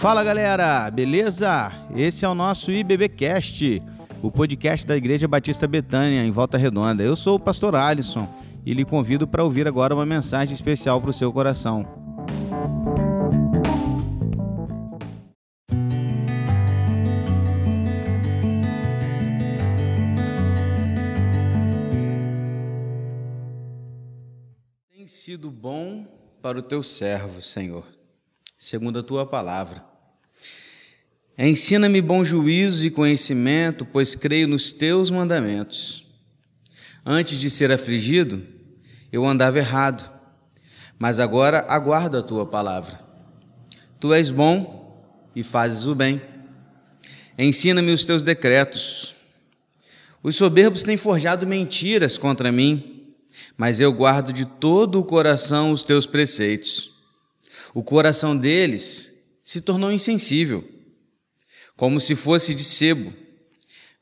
Fala 0.00 0.24
galera, 0.24 0.90
beleza? 0.90 1.70
Esse 1.94 2.24
é 2.24 2.28
o 2.28 2.34
nosso 2.34 2.72
IBBcast, 2.72 3.82
o 4.22 4.30
podcast 4.30 4.86
da 4.86 4.96
Igreja 4.96 5.28
Batista 5.28 5.68
Betânia, 5.68 6.24
em 6.24 6.30
Volta 6.30 6.56
Redonda. 6.56 7.02
Eu 7.02 7.14
sou 7.14 7.36
o 7.36 7.38
pastor 7.38 7.74
Alisson 7.76 8.26
e 8.64 8.72
lhe 8.72 8.82
convido 8.82 9.28
para 9.28 9.44
ouvir 9.44 9.68
agora 9.68 9.94
uma 9.94 10.06
mensagem 10.06 10.54
especial 10.54 11.02
para 11.02 11.10
o 11.10 11.12
seu 11.12 11.30
coração. 11.30 11.86
Tem 24.90 25.06
sido 25.06 25.50
bom 25.50 26.06
para 26.40 26.58
o 26.58 26.62
teu 26.62 26.82
servo, 26.82 27.42
Senhor, 27.42 27.84
segundo 28.56 28.98
a 28.98 29.02
tua 29.02 29.26
palavra. 29.26 29.90
Ensina-me 31.42 32.02
bom 32.02 32.22
juízo 32.22 32.84
e 32.84 32.90
conhecimento, 32.90 33.86
pois 33.86 34.14
creio 34.14 34.46
nos 34.46 34.72
teus 34.72 35.08
mandamentos. 35.08 36.06
Antes 37.02 37.40
de 37.40 37.48
ser 37.48 37.72
afligido, 37.72 38.46
eu 39.10 39.24
andava 39.24 39.56
errado, 39.56 40.10
mas 40.98 41.18
agora 41.18 41.64
aguardo 41.66 42.18
a 42.18 42.22
tua 42.22 42.44
palavra. 42.44 43.00
Tu 43.98 44.12
és 44.12 44.28
bom 44.28 45.02
e 45.34 45.42
fazes 45.42 45.86
o 45.86 45.94
bem. 45.94 46.20
Ensina-me 47.38 47.90
os 47.90 48.04
teus 48.04 48.20
decretos. 48.20 49.14
Os 50.22 50.36
soberbos 50.36 50.82
têm 50.82 50.98
forjado 50.98 51.46
mentiras 51.46 52.18
contra 52.18 52.52
mim, 52.52 53.14
mas 53.56 53.80
eu 53.80 53.90
guardo 53.94 54.30
de 54.30 54.44
todo 54.44 55.00
o 55.00 55.04
coração 55.04 55.70
os 55.70 55.82
teus 55.82 56.04
preceitos. 56.04 56.92
O 57.72 57.82
coração 57.82 58.36
deles 58.36 59.14
se 59.42 59.62
tornou 59.62 59.90
insensível, 59.90 60.79
como 61.80 61.98
se 61.98 62.14
fosse 62.14 62.54
de 62.54 62.62
sebo, 62.62 63.10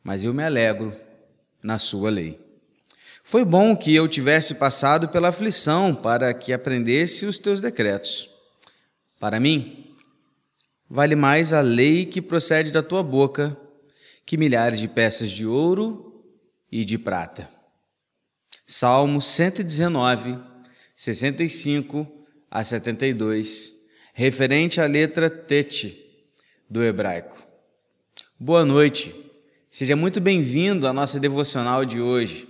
mas 0.02 0.24
eu 0.24 0.34
me 0.34 0.42
alegro 0.42 0.92
na 1.62 1.78
sua 1.78 2.10
lei. 2.10 2.36
Foi 3.22 3.44
bom 3.44 3.76
que 3.76 3.94
eu 3.94 4.08
tivesse 4.08 4.56
passado 4.56 5.10
pela 5.10 5.28
aflição 5.28 5.94
para 5.94 6.34
que 6.34 6.52
aprendesse 6.52 7.24
os 7.24 7.38
teus 7.38 7.60
decretos. 7.60 8.28
Para 9.20 9.38
mim, 9.38 9.94
vale 10.90 11.14
mais 11.14 11.52
a 11.52 11.60
lei 11.60 12.04
que 12.04 12.20
procede 12.20 12.72
da 12.72 12.82
tua 12.82 13.00
boca 13.00 13.56
que 14.26 14.36
milhares 14.36 14.80
de 14.80 14.88
peças 14.88 15.30
de 15.30 15.46
ouro 15.46 16.20
e 16.72 16.84
de 16.84 16.98
prata. 16.98 17.48
Salmo 18.66 19.22
119, 19.22 20.36
65 20.96 22.26
a 22.50 22.64
72, 22.64 23.72
referente 24.14 24.80
à 24.80 24.86
letra 24.86 25.30
Tete 25.30 25.96
do 26.68 26.82
hebraico. 26.82 27.46
Boa 28.40 28.64
noite, 28.64 29.12
seja 29.68 29.96
muito 29.96 30.20
bem-vindo 30.20 30.86
à 30.86 30.92
nossa 30.92 31.18
devocional 31.18 31.84
de 31.84 32.00
hoje. 32.00 32.48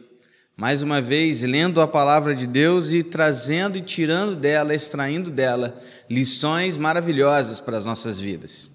Mais 0.55 0.83
uma 0.83 1.01
vez, 1.01 1.41
lendo 1.41 1.81
a 1.81 1.89
palavra 1.89 2.35
de 2.35 2.47
Deus 2.47 2.93
e 2.93 3.03
trazendo 3.03 3.79
e 3.79 3.81
tirando 3.81 4.37
dela, 4.37 4.75
extraindo 4.75 5.31
dela 5.31 5.81
lições 6.11 6.77
maravilhosas 6.77 7.59
para 7.59 7.79
as 7.79 7.87
nossas 7.87 8.21
vidas. 8.21 8.69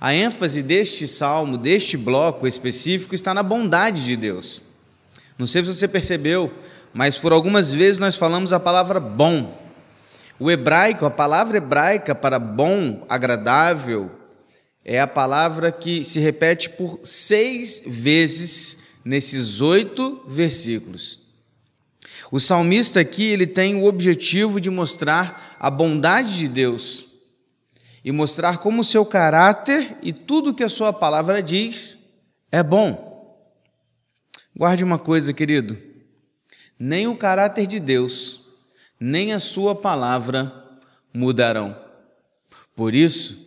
A 0.00 0.14
ênfase 0.14 0.62
deste 0.62 1.06
salmo, 1.06 1.58
deste 1.58 1.98
bloco 1.98 2.46
específico, 2.46 3.14
está 3.14 3.34
na 3.34 3.42
bondade 3.42 4.02
de 4.02 4.16
Deus. 4.16 4.62
Não 5.36 5.46
sei 5.46 5.62
se 5.62 5.74
você 5.74 5.86
percebeu, 5.86 6.50
mas 6.94 7.18
por 7.18 7.34
algumas 7.34 7.74
vezes 7.74 7.98
nós 7.98 8.16
falamos 8.16 8.54
a 8.54 8.58
palavra 8.58 8.98
bom. 8.98 9.54
O 10.40 10.50
hebraico, 10.50 11.04
a 11.04 11.10
palavra 11.10 11.58
hebraica 11.58 12.14
para 12.14 12.38
bom, 12.38 13.04
agradável, 13.06 14.10
é 14.84 15.00
a 15.00 15.06
palavra 15.06 15.72
que 15.72 16.04
se 16.04 16.18
repete 16.18 16.68
por 16.68 17.00
seis 17.02 17.82
vezes 17.86 18.76
nesses 19.04 19.60
oito 19.60 20.22
versículos. 20.26 21.20
O 22.30 22.38
salmista 22.38 23.00
aqui 23.00 23.24
ele 23.24 23.46
tem 23.46 23.76
o 23.76 23.84
objetivo 23.84 24.60
de 24.60 24.68
mostrar 24.68 25.56
a 25.58 25.70
bondade 25.70 26.36
de 26.36 26.48
Deus 26.48 27.06
e 28.04 28.12
mostrar 28.12 28.58
como 28.58 28.82
o 28.82 28.84
seu 28.84 29.06
caráter 29.06 29.96
e 30.02 30.12
tudo 30.12 30.54
que 30.54 30.62
a 30.62 30.68
sua 30.68 30.92
palavra 30.92 31.42
diz 31.42 31.98
é 32.52 32.62
bom. 32.62 33.14
Guarde 34.54 34.84
uma 34.84 34.98
coisa, 34.98 35.32
querido: 35.32 35.76
nem 36.78 37.06
o 37.06 37.16
caráter 37.16 37.66
de 37.66 37.80
Deus, 37.80 38.42
nem 39.00 39.32
a 39.32 39.40
sua 39.40 39.74
palavra 39.74 40.52
mudarão. 41.12 41.76
Por 42.74 42.94
isso, 42.94 43.43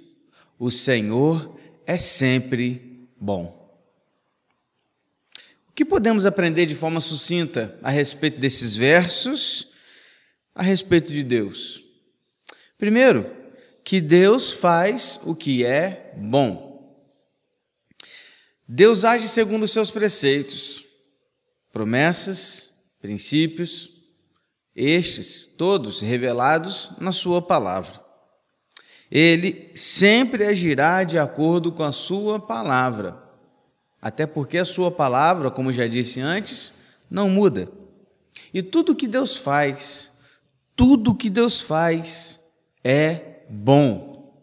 o 0.58 0.72
Senhor 0.72 1.60
é 1.86 1.98
sempre 1.98 3.10
bom 3.20 3.58
que 5.78 5.86
podemos 5.86 6.26
aprender 6.26 6.66
de 6.66 6.74
forma 6.74 7.00
sucinta 7.00 7.78
a 7.84 7.92
respeito 7.92 8.40
desses 8.40 8.76
versos, 8.76 9.74
a 10.56 10.64
respeito 10.64 11.14
de 11.14 11.22
Deus? 11.22 11.84
Primeiro, 12.80 13.32
que 13.84 14.02
Deus 14.02 14.52
faz 14.52 15.20
o 15.24 15.36
que 15.36 15.64
é 15.64 16.16
bom. 16.18 17.00
Deus 18.68 19.06
age 19.06 19.28
segundo 19.28 19.66
os 19.66 19.72
seus 19.72 19.92
preceitos, 19.92 20.84
promessas, 21.72 22.74
princípios, 23.00 23.92
estes 24.76 25.46
todos 25.46 26.02
revelados 26.02 26.92
na 27.00 27.14
Sua 27.14 27.40
palavra. 27.40 28.04
Ele 29.10 29.72
sempre 29.74 30.46
agirá 30.46 31.04
de 31.04 31.18
acordo 31.18 31.72
com 31.72 31.84
a 31.84 31.92
Sua 31.92 32.40
palavra 32.40 33.28
até 34.02 34.26
porque 34.26 34.58
a 34.58 34.66
sua 34.66 34.92
palavra, 34.92 35.50
como 35.50 35.74
já 35.74 35.88
disse 35.88 36.22
antes, 36.22 36.74
não 37.10 37.30
muda. 37.30 37.70
E 38.54 38.62
tudo 38.62 38.96
que 38.96 39.08
Deus 39.08 39.36
faz, 39.36 40.12
tudo 40.76 41.16
que 41.16 41.30
Deus 41.30 41.60
faz 41.60 42.40
é 42.84 43.42
bom. 43.50 44.34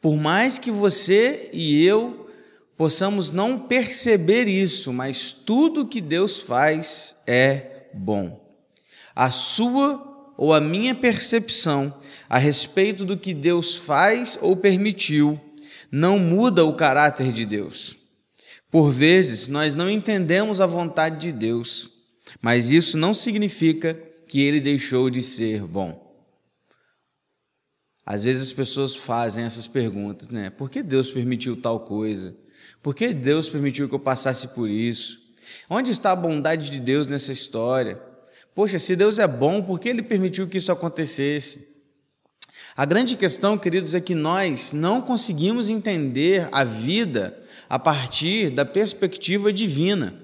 Por 0.00 0.16
mais 0.16 0.58
que 0.58 0.70
você 0.70 1.50
e 1.52 1.84
eu 1.84 2.28
possamos 2.76 3.32
não 3.32 3.58
perceber 3.58 4.48
isso, 4.48 4.92
mas 4.92 5.32
tudo 5.32 5.86
que 5.86 6.00
Deus 6.00 6.40
faz 6.40 7.16
é 7.26 7.88
bom. 7.92 8.40
A 9.14 9.30
sua 9.30 10.13
ou 10.36 10.52
a 10.52 10.60
minha 10.60 10.94
percepção 10.94 11.94
a 12.28 12.38
respeito 12.38 13.04
do 13.04 13.16
que 13.16 13.34
Deus 13.34 13.76
faz 13.76 14.38
ou 14.40 14.56
permitiu 14.56 15.40
não 15.90 16.18
muda 16.18 16.64
o 16.64 16.74
caráter 16.74 17.30
de 17.32 17.44
Deus. 17.44 17.96
Por 18.70 18.90
vezes, 18.90 19.46
nós 19.46 19.74
não 19.74 19.88
entendemos 19.88 20.60
a 20.60 20.66
vontade 20.66 21.20
de 21.20 21.32
Deus, 21.32 21.90
mas 22.42 22.72
isso 22.72 22.98
não 22.98 23.14
significa 23.14 23.94
que 24.28 24.40
ele 24.40 24.60
deixou 24.60 25.08
de 25.08 25.22
ser 25.22 25.62
bom. 25.62 26.02
Às 28.04 28.24
vezes 28.24 28.48
as 28.48 28.52
pessoas 28.52 28.96
fazem 28.96 29.44
essas 29.44 29.68
perguntas, 29.68 30.28
né? 30.28 30.50
Por 30.50 30.68
que 30.68 30.82
Deus 30.82 31.10
permitiu 31.10 31.56
tal 31.56 31.80
coisa? 31.80 32.36
Por 32.82 32.94
que 32.94 33.14
Deus 33.14 33.48
permitiu 33.48 33.88
que 33.88 33.94
eu 33.94 34.00
passasse 34.00 34.48
por 34.48 34.68
isso? 34.68 35.22
Onde 35.70 35.90
está 35.90 36.10
a 36.10 36.16
bondade 36.16 36.68
de 36.68 36.80
Deus 36.80 37.06
nessa 37.06 37.32
história? 37.32 38.02
Poxa, 38.54 38.78
se 38.78 38.94
Deus 38.94 39.18
é 39.18 39.26
bom, 39.26 39.60
por 39.62 39.80
que 39.80 39.88
ele 39.88 40.02
permitiu 40.02 40.46
que 40.46 40.58
isso 40.58 40.70
acontecesse? 40.70 41.74
A 42.76 42.84
grande 42.84 43.16
questão, 43.16 43.58
queridos, 43.58 43.94
é 43.94 44.00
que 44.00 44.14
nós 44.14 44.72
não 44.72 45.00
conseguimos 45.00 45.68
entender 45.68 46.48
a 46.52 46.64
vida 46.64 47.36
a 47.68 47.78
partir 47.78 48.50
da 48.50 48.64
perspectiva 48.64 49.52
divina. 49.52 50.20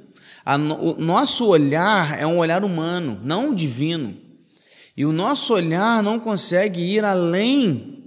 o 0.81 0.95
nosso 0.95 1.47
olhar 1.47 2.21
é 2.21 2.27
um 2.27 2.39
olhar 2.39 2.65
humano, 2.65 3.21
não 3.23 3.55
divino. 3.55 4.17
E 4.97 5.05
o 5.05 5.13
nosso 5.13 5.55
olhar 5.55 6.03
não 6.03 6.21
consegue 6.21 6.81
ir 6.81 7.05
além 7.05 8.05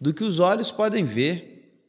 do 0.00 0.14
que 0.14 0.24
os 0.24 0.38
olhos 0.38 0.70
podem 0.70 1.04
ver. 1.04 1.80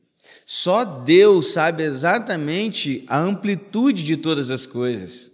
Só 0.45 0.83
Deus 0.83 1.47
sabe 1.47 1.83
exatamente 1.83 3.03
a 3.07 3.19
amplitude 3.19 4.03
de 4.03 4.17
todas 4.17 4.49
as 4.49 4.65
coisas. 4.65 5.31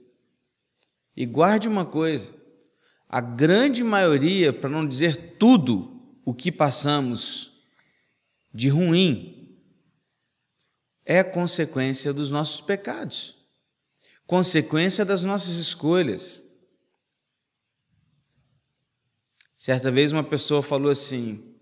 E 1.16 1.26
guarde 1.26 1.68
uma 1.68 1.86
coisa: 1.86 2.32
a 3.14 3.22
grande 3.22 3.84
maioria, 3.84 4.52
para 4.52 4.68
não 4.68 4.88
dizer 4.88 5.36
tudo 5.38 6.02
o 6.26 6.34
que 6.34 6.52
passamos 6.52 7.52
de 8.52 8.70
ruim, 8.70 9.56
é 11.06 11.24
consequência 11.24 12.12
dos 12.12 12.32
nossos 12.32 12.60
pecados, 12.60 13.36
consequência 14.26 15.06
das 15.06 15.22
nossas 15.22 15.58
escolhas. 15.58 16.44
Certa 19.56 19.92
vez 19.92 20.12
uma 20.12 20.24
pessoa 20.24 20.64
falou 20.64 20.92
assim: 20.92 21.54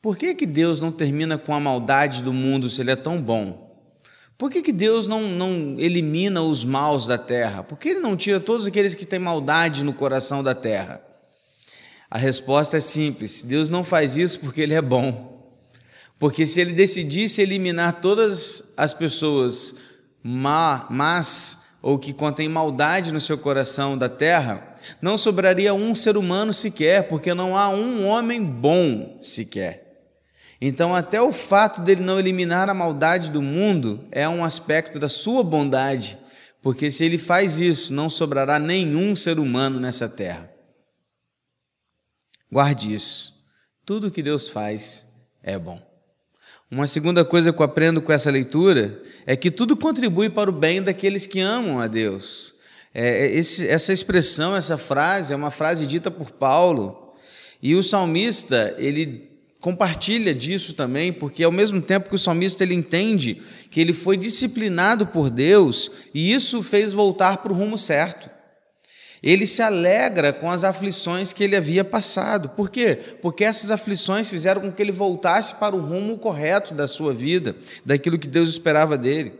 por 0.00 0.16
que, 0.16 0.32
que 0.32 0.46
Deus 0.46 0.80
não 0.80 0.92
termina 0.92 1.36
com 1.36 1.52
a 1.52 1.58
maldade 1.58 2.22
do 2.22 2.32
mundo 2.32 2.70
se 2.70 2.80
Ele 2.80 2.92
é 2.92 2.96
tão 2.96 3.20
bom? 3.20 3.71
Por 4.42 4.50
que, 4.50 4.60
que 4.60 4.72
Deus 4.72 5.06
não, 5.06 5.22
não 5.28 5.76
elimina 5.78 6.42
os 6.42 6.64
maus 6.64 7.06
da 7.06 7.16
terra? 7.16 7.62
Por 7.62 7.78
que 7.78 7.90
Ele 7.90 8.00
não 8.00 8.16
tira 8.16 8.40
todos 8.40 8.66
aqueles 8.66 8.92
que 8.92 9.06
têm 9.06 9.20
maldade 9.20 9.84
no 9.84 9.94
coração 9.94 10.42
da 10.42 10.52
terra? 10.52 11.00
A 12.10 12.18
resposta 12.18 12.76
é 12.76 12.80
simples: 12.80 13.44
Deus 13.44 13.68
não 13.68 13.84
faz 13.84 14.16
isso 14.16 14.40
porque 14.40 14.60
Ele 14.60 14.74
é 14.74 14.82
bom. 14.82 15.48
Porque 16.18 16.44
se 16.44 16.60
ele 16.60 16.72
decidisse 16.72 17.40
eliminar 17.40 18.00
todas 18.00 18.74
as 18.76 18.92
pessoas 18.92 19.76
má, 20.24 20.88
más 20.90 21.60
ou 21.80 21.96
que 21.96 22.12
contêm 22.12 22.48
maldade 22.48 23.12
no 23.12 23.20
seu 23.20 23.38
coração 23.38 23.96
da 23.96 24.08
terra, 24.08 24.74
não 25.00 25.16
sobraria 25.16 25.72
um 25.72 25.94
ser 25.94 26.16
humano 26.16 26.52
sequer, 26.52 27.06
porque 27.06 27.32
não 27.32 27.56
há 27.56 27.68
um 27.68 28.04
homem 28.04 28.42
bom 28.42 29.20
sequer. 29.22 29.81
Então, 30.64 30.94
até 30.94 31.20
o 31.20 31.32
fato 31.32 31.80
dele 31.82 32.04
não 32.04 32.20
eliminar 32.20 32.70
a 32.70 32.74
maldade 32.74 33.32
do 33.32 33.42
mundo 33.42 34.06
é 34.12 34.28
um 34.28 34.44
aspecto 34.44 34.96
da 34.96 35.08
sua 35.08 35.42
bondade, 35.42 36.16
porque 36.62 36.88
se 36.88 37.04
ele 37.04 37.18
faz 37.18 37.58
isso, 37.58 37.92
não 37.92 38.08
sobrará 38.08 38.60
nenhum 38.60 39.16
ser 39.16 39.40
humano 39.40 39.80
nessa 39.80 40.08
terra. 40.08 40.48
Guarde 42.48 42.94
isso. 42.94 43.34
Tudo 43.84 44.08
que 44.08 44.22
Deus 44.22 44.46
faz 44.46 45.04
é 45.42 45.58
bom. 45.58 45.82
Uma 46.70 46.86
segunda 46.86 47.24
coisa 47.24 47.52
que 47.52 47.60
eu 47.60 47.66
aprendo 47.66 48.00
com 48.00 48.12
essa 48.12 48.30
leitura 48.30 49.02
é 49.26 49.34
que 49.34 49.50
tudo 49.50 49.76
contribui 49.76 50.30
para 50.30 50.48
o 50.48 50.52
bem 50.52 50.80
daqueles 50.80 51.26
que 51.26 51.40
amam 51.40 51.80
a 51.80 51.88
Deus. 51.88 52.54
É, 52.94 53.26
esse, 53.34 53.66
essa 53.66 53.92
expressão, 53.92 54.54
essa 54.54 54.78
frase, 54.78 55.32
é 55.32 55.36
uma 55.36 55.50
frase 55.50 55.88
dita 55.88 56.08
por 56.08 56.30
Paulo. 56.30 57.16
E 57.60 57.74
o 57.74 57.82
salmista, 57.82 58.76
ele 58.78 59.31
compartilha 59.62 60.34
disso 60.34 60.74
também, 60.74 61.12
porque 61.12 61.44
ao 61.44 61.52
mesmo 61.52 61.80
tempo 61.80 62.08
que 62.08 62.16
o 62.16 62.18
salmista 62.18 62.64
ele 62.64 62.74
entende 62.74 63.40
que 63.70 63.80
ele 63.80 63.92
foi 63.92 64.16
disciplinado 64.16 65.06
por 65.06 65.30
Deus 65.30 65.88
e 66.12 66.34
isso 66.34 66.64
fez 66.64 66.92
voltar 66.92 67.38
para 67.38 67.52
o 67.52 67.54
rumo 67.54 67.78
certo. 67.78 68.28
Ele 69.22 69.46
se 69.46 69.62
alegra 69.62 70.32
com 70.32 70.50
as 70.50 70.64
aflições 70.64 71.32
que 71.32 71.44
ele 71.44 71.54
havia 71.54 71.84
passado. 71.84 72.48
Por 72.48 72.68
quê? 72.68 72.98
Porque 73.22 73.44
essas 73.44 73.70
aflições 73.70 74.28
fizeram 74.28 74.62
com 74.62 74.72
que 74.72 74.82
ele 74.82 74.90
voltasse 74.90 75.54
para 75.54 75.76
o 75.76 75.80
rumo 75.80 76.18
correto 76.18 76.74
da 76.74 76.88
sua 76.88 77.14
vida, 77.14 77.54
daquilo 77.86 78.18
que 78.18 78.26
Deus 78.26 78.48
esperava 78.48 78.98
dele. 78.98 79.32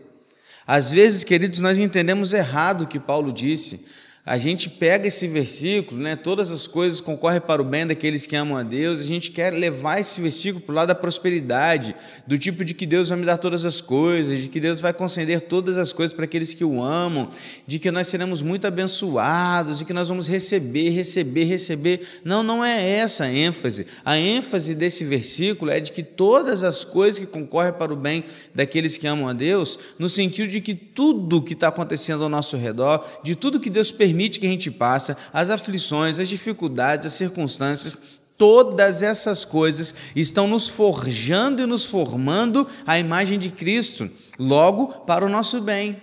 Às 0.65 0.89
vezes, 0.89 1.25
queridos, 1.25 1.59
nós 1.59 1.77
entendemos 1.77 2.31
errado 2.31 2.85
o 2.85 2.87
que 2.87 2.97
Paulo 2.97 3.33
disse 3.33 3.85
a 4.25 4.37
gente 4.37 4.69
pega 4.69 5.05
esse 5.05 5.27
versículo, 5.27 5.99
né, 5.99 6.15
todas 6.15 6.49
as 6.49 6.65
coisas 6.65 7.01
concorrem 7.01 7.41
para 7.41 7.61
o 7.61 7.65
bem 7.65 7.85
daqueles 7.85 8.25
que 8.25 8.37
amam 8.37 8.57
a 8.57 8.63
Deus, 8.63 9.01
a 9.01 9.03
gente 9.03 9.31
quer 9.31 9.51
levar 9.51 9.99
esse 9.99 10.21
versículo 10.21 10.63
para 10.63 10.71
o 10.71 10.75
lado 10.75 10.87
da 10.87 10.95
prosperidade, 10.95 11.93
do 12.25 12.39
tipo 12.39 12.63
de 12.63 12.73
que 12.73 12.85
Deus 12.85 13.09
vai 13.09 13.17
me 13.17 13.25
dar 13.25 13.35
todas 13.35 13.65
as 13.65 13.81
coisas, 13.81 14.39
de 14.39 14.47
que 14.47 14.61
Deus 14.61 14.79
vai 14.79 14.93
conceder 14.93 15.41
todas 15.41 15.77
as 15.77 15.91
coisas 15.91 16.15
para 16.15 16.23
aqueles 16.23 16.53
que 16.53 16.63
o 16.63 16.81
amam, 16.81 17.27
de 17.67 17.79
que 17.79 17.91
nós 17.91 18.07
seremos 18.07 18.41
muito 18.41 18.65
abençoados, 18.65 19.79
de 19.79 19.83
que 19.83 19.91
nós 19.91 20.07
vamos 20.07 20.29
receber, 20.29 20.91
receber, 20.91 21.43
receber. 21.43 21.99
Não, 22.23 22.41
não 22.41 22.63
é 22.63 22.81
essa 22.81 23.25
a 23.25 23.33
ênfase. 23.33 23.85
A 24.05 24.17
ênfase 24.17 24.73
desse 24.73 25.03
versículo 25.03 25.69
é 25.69 25.81
de 25.81 25.91
que 25.91 26.01
todas 26.01 26.63
as 26.63 26.85
coisas 26.85 27.19
que 27.19 27.25
concorrem 27.25 27.73
para 27.73 27.91
o 27.91 27.97
bem 27.97 28.23
daqueles 28.55 28.97
que 28.97 29.05
amam 29.05 29.27
a 29.27 29.33
Deus, 29.33 29.77
no 29.99 30.07
sentido 30.07 30.47
de 30.47 30.61
que 30.61 30.73
tudo 30.73 31.43
que 31.43 31.51
está 31.51 31.67
acontecendo 31.67 32.23
ao 32.23 32.29
nosso 32.29 32.55
redor, 32.55 33.05
de 33.21 33.35
tudo 33.35 33.59
que 33.59 33.69
Deus 33.69 33.91
permite, 33.91 34.12
permite 34.13 34.39
que 34.39 34.45
a 34.45 34.49
gente 34.49 34.69
passe, 34.69 35.15
as 35.33 35.49
aflições, 35.49 36.19
as 36.19 36.29
dificuldades, 36.29 37.07
as 37.07 37.13
circunstâncias, 37.13 37.97
todas 38.37 39.01
essas 39.01 39.43
coisas 39.43 39.93
estão 40.15 40.47
nos 40.47 40.67
forjando 40.67 41.63
e 41.63 41.65
nos 41.65 41.83
formando 41.83 42.67
a 42.85 42.99
imagem 42.99 43.39
de 43.39 43.49
Cristo, 43.49 44.07
logo 44.37 44.87
para 45.05 45.25
o 45.25 45.29
nosso 45.29 45.59
bem. 45.61 45.99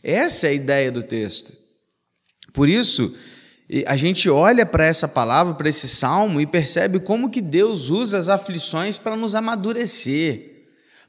Essa 0.00 0.46
é 0.46 0.50
a 0.50 0.54
ideia 0.54 0.92
do 0.92 1.02
texto. 1.02 1.58
Por 2.52 2.68
isso, 2.68 3.16
a 3.86 3.96
gente 3.96 4.30
olha 4.30 4.64
para 4.64 4.86
essa 4.86 5.08
palavra, 5.08 5.54
para 5.54 5.68
esse 5.68 5.88
salmo 5.88 6.40
e 6.40 6.46
percebe 6.46 7.00
como 7.00 7.30
que 7.30 7.40
Deus 7.40 7.90
usa 7.90 8.16
as 8.16 8.28
aflições 8.28 8.96
para 8.96 9.16
nos 9.16 9.34
amadurecer, 9.34 10.49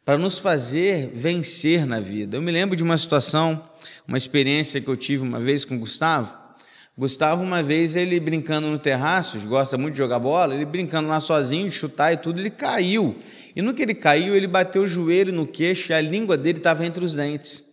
para 0.04 0.18
nos 0.18 0.40
fazer 0.40 1.12
vencer 1.14 1.86
na 1.86 2.00
vida. 2.00 2.38
Eu 2.38 2.42
me 2.42 2.52
lembro 2.52 2.76
de 2.76 2.84
uma 2.84 2.98
situação 2.98 3.64
uma 4.08 4.18
experiência 4.18 4.82
que 4.82 4.88
eu 4.88 4.98
tive 4.98 5.24
uma 5.24 5.40
vez 5.40 5.64
com 5.64 5.76
o 5.76 5.80
Gustavo. 5.80 6.36
Gustavo, 6.98 7.42
uma 7.42 7.64
vez, 7.64 7.96
ele 7.96 8.20
brincando 8.20 8.68
no 8.68 8.78
terraço, 8.78 9.40
gosta 9.48 9.78
muito 9.78 9.94
de 9.94 10.00
jogar 10.00 10.20
bola, 10.20 10.54
ele 10.54 10.66
brincando 10.66 11.08
lá 11.08 11.20
sozinho, 11.20 11.70
de 11.70 11.74
chutar 11.74 12.12
e 12.12 12.18
tudo, 12.18 12.40
ele 12.40 12.50
caiu. 12.50 13.16
E 13.56 13.62
no 13.62 13.74
que 13.74 13.82
ele 13.82 13.94
caiu, 13.94 14.36
ele 14.36 14.48
bateu 14.48 14.84
o 14.84 14.88
joelho 14.88 15.32
no 15.32 15.48
queixo 15.48 15.92
e 15.92 15.96
a 15.96 16.02
língua 16.02 16.38
dele 16.38 16.58
estava 16.58 16.86
entre 16.86 17.04
os 17.04 17.14
dentes. 17.14 17.64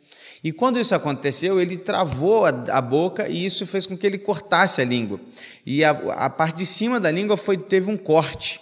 E 0.42 0.52
quando 0.52 0.78
isso 0.78 0.94
aconteceu, 0.94 1.60
ele 1.60 1.76
travou 1.76 2.46
a, 2.46 2.80
boca 2.80 3.28
e 3.28 3.44
isso 3.44 3.66
fez 3.66 3.84
com 3.84 3.98
que 3.98 4.06
ele 4.06 4.18
cortasse 4.18 4.80
a 4.80 4.84
língua. 4.84 5.20
E 5.66 5.82
a, 5.82 5.90
a 5.90 6.30
parte 6.30 6.58
de 6.58 6.66
cima 6.66 7.00
da 7.00 7.10
língua 7.10 7.36
foi, 7.36 7.58
teve 7.58 7.90
um 7.90 7.96
corte. 7.96 8.60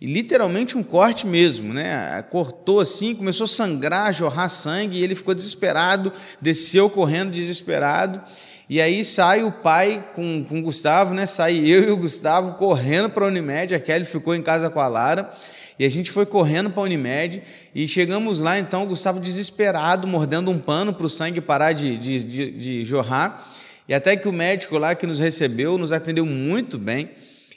E 0.00 0.06
literalmente 0.06 0.76
um 0.76 0.82
corte 0.82 1.26
mesmo, 1.26 1.72
né? 1.72 2.22
Cortou 2.30 2.80
assim, 2.80 3.14
começou 3.14 3.44
a 3.44 3.48
sangrar, 3.48 4.08
a 4.08 4.12
jorrar 4.12 4.48
sangue, 4.48 4.98
e 4.98 5.02
ele 5.02 5.14
ficou 5.14 5.34
desesperado, 5.34 6.12
desceu 6.40 6.90
correndo 6.90 7.30
desesperado. 7.30 8.20
E 8.68 8.80
aí 8.80 9.04
sai 9.04 9.44
o 9.44 9.52
pai 9.52 10.10
com, 10.14 10.44
com 10.44 10.58
o 10.58 10.62
Gustavo, 10.62 11.14
né? 11.14 11.26
Sai 11.26 11.58
eu 11.58 11.84
e 11.84 11.90
o 11.90 11.96
Gustavo 11.96 12.54
correndo 12.54 13.08
para 13.10 13.24
a 13.24 13.28
Unimed, 13.28 13.74
a 13.74 13.80
Kelly 13.80 14.04
ficou 14.04 14.34
em 14.34 14.42
casa 14.42 14.68
com 14.68 14.80
a 14.80 14.88
Lara. 14.88 15.30
E 15.78 15.84
a 15.84 15.88
gente 15.88 16.10
foi 16.10 16.24
correndo 16.24 16.70
para 16.70 16.82
a 16.82 16.84
Unimed 16.84 17.42
e 17.74 17.86
chegamos 17.88 18.40
lá, 18.40 18.58
então, 18.58 18.84
o 18.84 18.86
Gustavo 18.86 19.20
desesperado, 19.20 20.06
mordendo 20.06 20.50
um 20.50 20.58
pano 20.58 20.92
para 20.92 21.06
o 21.06 21.10
sangue 21.10 21.40
parar 21.40 21.72
de, 21.72 21.98
de, 21.98 22.24
de, 22.24 22.50
de 22.50 22.84
jorrar. 22.84 23.44
E 23.88 23.94
até 23.94 24.16
que 24.16 24.28
o 24.28 24.32
médico 24.32 24.78
lá 24.78 24.94
que 24.94 25.06
nos 25.06 25.18
recebeu 25.18 25.76
nos 25.76 25.92
atendeu 25.92 26.24
muito 26.24 26.78
bem. 26.78 27.10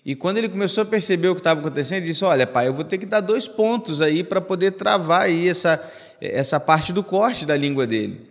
E 0.08 0.16
quando 0.16 0.38
ele 0.38 0.48
começou 0.48 0.84
a 0.84 0.86
perceber 0.86 1.28
o 1.28 1.36
que 1.36 1.42
estava 1.42 1.60
acontecendo, 1.60 1.98
ele 1.98 2.06
disse: 2.06 2.24
Olha, 2.24 2.48
pai, 2.48 2.70
eu 2.70 2.74
vou 2.74 2.86
ter 2.86 2.98
que 2.98 3.06
dar 3.06 3.20
dois 3.20 3.46
pontos 3.46 4.02
aí 4.02 4.24
para 4.24 4.40
poder 4.40 4.72
travar 4.72 5.24
aí 5.24 5.50
essa, 5.50 5.84
essa 6.22 6.62
parte 6.62 6.94
do 6.94 7.04
corte 7.04 7.46
da 7.46 7.58
língua 7.58 7.86
dele. 7.86 8.22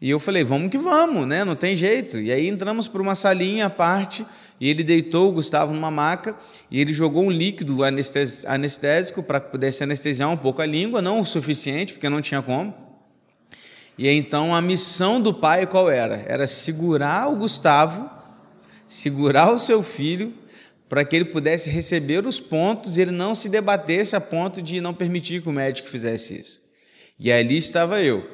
E 0.00 0.08
eu 0.08 0.18
falei: 0.18 0.42
Vamos 0.42 0.70
que 0.70 0.78
vamos, 0.78 1.26
né? 1.26 1.44
Não 1.44 1.54
tem 1.54 1.76
jeito. 1.76 2.18
E 2.18 2.32
aí 2.32 2.48
entramos 2.48 2.88
por 2.88 3.02
uma 3.02 3.14
salinha 3.14 3.66
à 3.66 3.70
parte 3.70 4.24
e 4.58 4.70
ele 4.70 4.82
deitou 4.82 5.28
o 5.28 5.32
Gustavo 5.32 5.74
numa 5.74 5.90
maca 5.90 6.34
e 6.70 6.80
ele 6.80 6.94
jogou 6.94 7.24
um 7.24 7.30
líquido 7.30 7.80
anestésico 7.84 9.22
para 9.22 9.38
que 9.38 9.50
pudesse 9.50 9.82
anestesiar 9.84 10.30
um 10.30 10.36
pouco 10.38 10.62
a 10.62 10.66
língua, 10.66 11.02
não 11.02 11.20
o 11.20 11.26
suficiente, 11.26 11.92
porque 11.92 12.08
não 12.08 12.22
tinha 12.22 12.40
como. 12.40 12.72
E 13.98 14.08
então 14.08 14.54
a 14.54 14.62
missão 14.62 15.20
do 15.20 15.34
pai 15.34 15.66
qual 15.66 15.90
era? 15.90 16.24
Era 16.26 16.46
segurar 16.46 17.30
o 17.30 17.36
Gustavo, 17.36 18.08
segurar 18.86 19.52
o 19.52 19.58
seu 19.58 19.82
filho 19.82 20.32
para 20.88 21.04
que 21.04 21.14
ele 21.14 21.26
pudesse 21.26 21.68
receber 21.68 22.26
os 22.26 22.40
pontos 22.40 22.96
e 22.96 23.02
ele 23.02 23.10
não 23.10 23.34
se 23.34 23.48
debatesse 23.48 24.16
a 24.16 24.20
ponto 24.20 24.62
de 24.62 24.80
não 24.80 24.94
permitir 24.94 25.42
que 25.42 25.48
o 25.48 25.52
médico 25.52 25.88
fizesse 25.88 26.40
isso. 26.40 26.62
E 27.18 27.30
ali 27.30 27.56
estava 27.56 28.02
eu, 28.02 28.26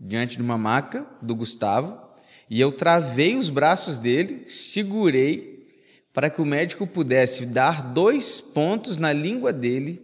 diante 0.00 0.36
de 0.36 0.42
uma 0.42 0.56
maca 0.56 1.06
do 1.20 1.34
Gustavo, 1.34 2.00
e 2.48 2.60
eu 2.60 2.72
travei 2.72 3.36
os 3.36 3.50
braços 3.50 3.98
dele, 3.98 4.44
segurei 4.46 5.66
para 6.12 6.28
que 6.28 6.40
o 6.40 6.46
médico 6.46 6.86
pudesse 6.86 7.46
dar 7.46 7.82
dois 7.82 8.40
pontos 8.40 8.96
na 8.96 9.12
língua 9.12 9.52
dele. 9.52 10.02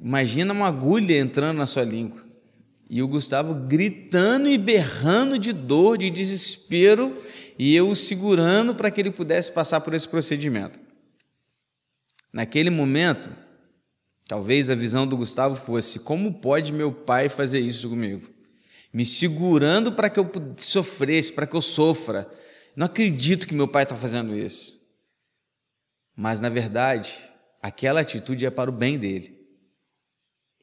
Imagina 0.00 0.52
uma 0.52 0.68
agulha 0.68 1.18
entrando 1.18 1.56
na 1.56 1.66
sua 1.66 1.84
língua. 1.84 2.27
E 2.90 3.02
o 3.02 3.08
Gustavo 3.08 3.54
gritando 3.54 4.48
e 4.48 4.56
berrando 4.56 5.38
de 5.38 5.52
dor, 5.52 5.98
de 5.98 6.08
desespero, 6.08 7.14
e 7.58 7.74
eu 7.76 7.90
o 7.90 7.96
segurando 7.96 8.74
para 8.74 8.90
que 8.90 9.00
ele 9.00 9.10
pudesse 9.10 9.52
passar 9.52 9.80
por 9.80 9.92
esse 9.92 10.08
procedimento. 10.08 10.80
Naquele 12.32 12.70
momento, 12.70 13.30
talvez 14.26 14.70
a 14.70 14.74
visão 14.74 15.06
do 15.06 15.16
Gustavo 15.16 15.54
fosse: 15.54 15.98
como 15.98 16.40
pode 16.40 16.72
meu 16.72 16.90
pai 16.90 17.28
fazer 17.28 17.58
isso 17.60 17.88
comigo? 17.90 18.28
Me 18.92 19.04
segurando 19.04 19.92
para 19.92 20.08
que 20.08 20.18
eu 20.18 20.30
sofresse, 20.56 21.32
para 21.32 21.46
que 21.46 21.56
eu 21.56 21.62
sofra. 21.62 22.30
Não 22.74 22.86
acredito 22.86 23.46
que 23.46 23.54
meu 23.54 23.68
pai 23.68 23.82
está 23.82 23.94
fazendo 23.94 24.34
isso. 24.34 24.80
Mas, 26.16 26.40
na 26.40 26.48
verdade, 26.48 27.12
aquela 27.62 28.00
atitude 28.00 28.46
é 28.46 28.50
para 28.50 28.70
o 28.70 28.72
bem 28.72 28.98
dele. 28.98 29.37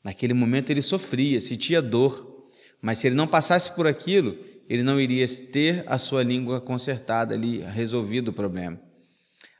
Naquele 0.05 0.35
momento 0.35 0.69
ele 0.69 0.83
sofria, 0.83 1.41
sentia 1.41 1.81
dor, 1.81 2.47
mas 2.79 3.00
se 3.00 3.07
ele 3.07 3.15
não 3.15 3.25
passasse 3.25 3.71
por 3.71 3.88
aquilo, 3.88 4.38
ele 4.69 4.83
não 4.83 5.01
iria 5.01 5.27
ter 5.27 5.83
a 5.88 5.97
sua 5.97 6.21
língua 6.21 6.62
consertada 6.62 7.33
ali, 7.33 7.62
resolvido 7.62 8.27
o 8.27 8.33
problema. 8.33 8.79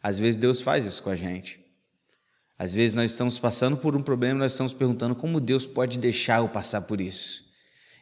Às 0.04 0.20
vezes 0.20 0.38
Deus 0.38 0.62
faz 0.62 0.86
isso 0.86 1.02
com 1.02 1.10
a 1.10 1.16
gente. 1.16 1.60
Às 2.60 2.76
vezes 2.76 2.94
nós 2.94 3.10
estamos 3.10 3.40
passando 3.40 3.76
por 3.76 3.96
um 3.96 4.04
problema, 4.04 4.42
nós 4.42 4.52
estamos 4.52 4.72
perguntando 4.72 5.16
como 5.16 5.40
Deus 5.42 5.66
pode 5.66 5.98
deixar 5.98 6.42
eu 6.42 6.48
passar 6.48 6.82
por 6.82 7.02
isso. 7.02 7.44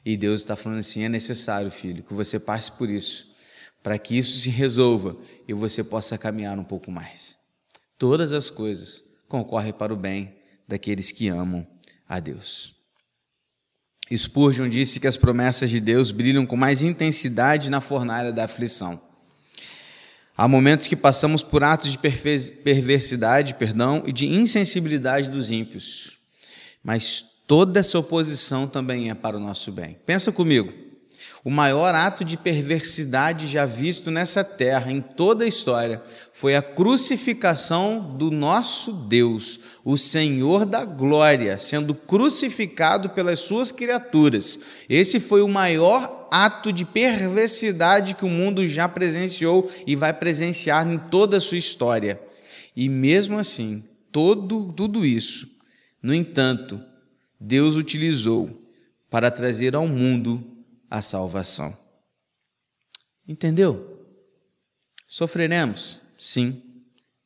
E 0.03 0.17
Deus 0.17 0.41
está 0.41 0.57
falando 0.57 0.79
assim: 0.79 1.03
é 1.03 1.07
necessário, 1.09 1.71
filho, 1.71 2.03
que 2.03 2.13
você 2.13 2.38
passe 2.38 2.69
por 2.73 2.89
isso, 2.89 3.33
para 3.81 3.97
que 3.97 4.17
isso 4.17 4.38
se 4.38 4.50
resolva 4.50 5.15
e 5.47 5.53
você 5.53 5.81
possa 5.81 6.17
caminhar 6.17 6.59
um 6.59 6.63
pouco 6.65 6.91
mais. 6.91 7.38
Todas 7.97 8.33
as 8.33 8.50
coisas 8.50 9.01
concorrem 9.29 9.71
para 9.71 9.93
o 9.93 9.97
bem 9.97 10.35
daqueles 10.67 11.09
que 11.09 11.29
amam 11.29 11.65
a 12.15 12.20
Deus. 12.20 12.74
Spurgeon 14.15 14.70
disse 14.70 15.00
que 15.00 15.08
as 15.08 15.17
promessas 15.17 15.70
de 15.70 15.79
Deus 15.79 16.12
brilham 16.12 16.46
com 16.46 16.55
mais 16.55 16.84
intensidade 16.84 17.70
na 17.70 17.82
fornalha 17.82 18.32
da 18.32 18.46
aflição. 18.46 19.01
Há 20.36 20.48
momentos 20.48 20.88
que 20.88 20.96
passamos 20.96 21.43
por 21.43 21.63
atos 21.63 21.91
de 21.91 21.98
perversidade, 21.98 23.53
perdão, 23.53 24.03
e 24.05 24.12
de 24.12 24.27
insensibilidade 24.27 25.29
dos 25.29 25.51
ímpios. 25.51 26.17
mas 26.84 27.24
toda 27.48 27.79
essa 27.79 27.98
oposição 28.00 28.67
também 28.67 29.10
é 29.10 29.13
para 29.13 29.38
o 29.38 29.39
nosso 29.39 29.72
bem. 29.72 29.98
Pensa 30.05 30.32
comigo. 30.32 30.74
O 31.45 31.50
maior 31.50 31.93
ato 31.93 32.23
de 32.23 32.38
perversidade 32.38 33.50
já 33.50 33.65
visto 33.65 34.09
nessa 34.09 34.45
terra, 34.45 34.89
em 34.89 35.01
toda 35.01 35.43
a 35.43 35.47
história, 35.47 36.01
foi 36.31 36.55
a 36.55 36.62
crucificação 36.62 38.15
do 38.17 38.31
nosso 38.31 38.93
Deus, 38.93 39.59
o 39.83 39.97
Senhor 39.97 40.65
da 40.65 40.85
glória, 40.85 41.59
sendo 41.59 41.93
crucificado 41.93 43.09
pelas 43.09 43.39
suas 43.39 43.73
criaturas. 43.73 44.57
Esse 44.88 45.19
foi 45.19 45.41
o 45.41 45.50
maior 45.50 46.29
ato 46.31 46.71
de 46.71 46.85
perversidade 46.85 48.13
que 48.13 48.23
o 48.23 48.29
mundo 48.29 48.65
já 48.65 48.88
presenciou 48.88 49.69
e 49.85 49.97
vai 49.97 50.13
presenciar 50.13 50.89
em 50.89 50.97
toda 50.97 51.35
a 51.35 51.41
sua 51.41 51.57
história. 51.57 52.21
E 52.73 52.88
mesmo 52.88 53.38
assim, 53.38 53.83
todo, 54.13 54.71
tudo 54.71 55.05
isso, 55.05 55.45
no 56.01 56.13
entanto, 56.13 56.81
Deus 57.38 57.75
utilizou 57.75 58.65
para 59.09 59.29
trazer 59.29 59.75
ao 59.75 59.85
mundo 59.85 60.52
a 60.93 61.01
salvação. 61.01 61.75
Entendeu? 63.27 64.05
Sofreremos, 65.07 66.00
sim, 66.19 66.62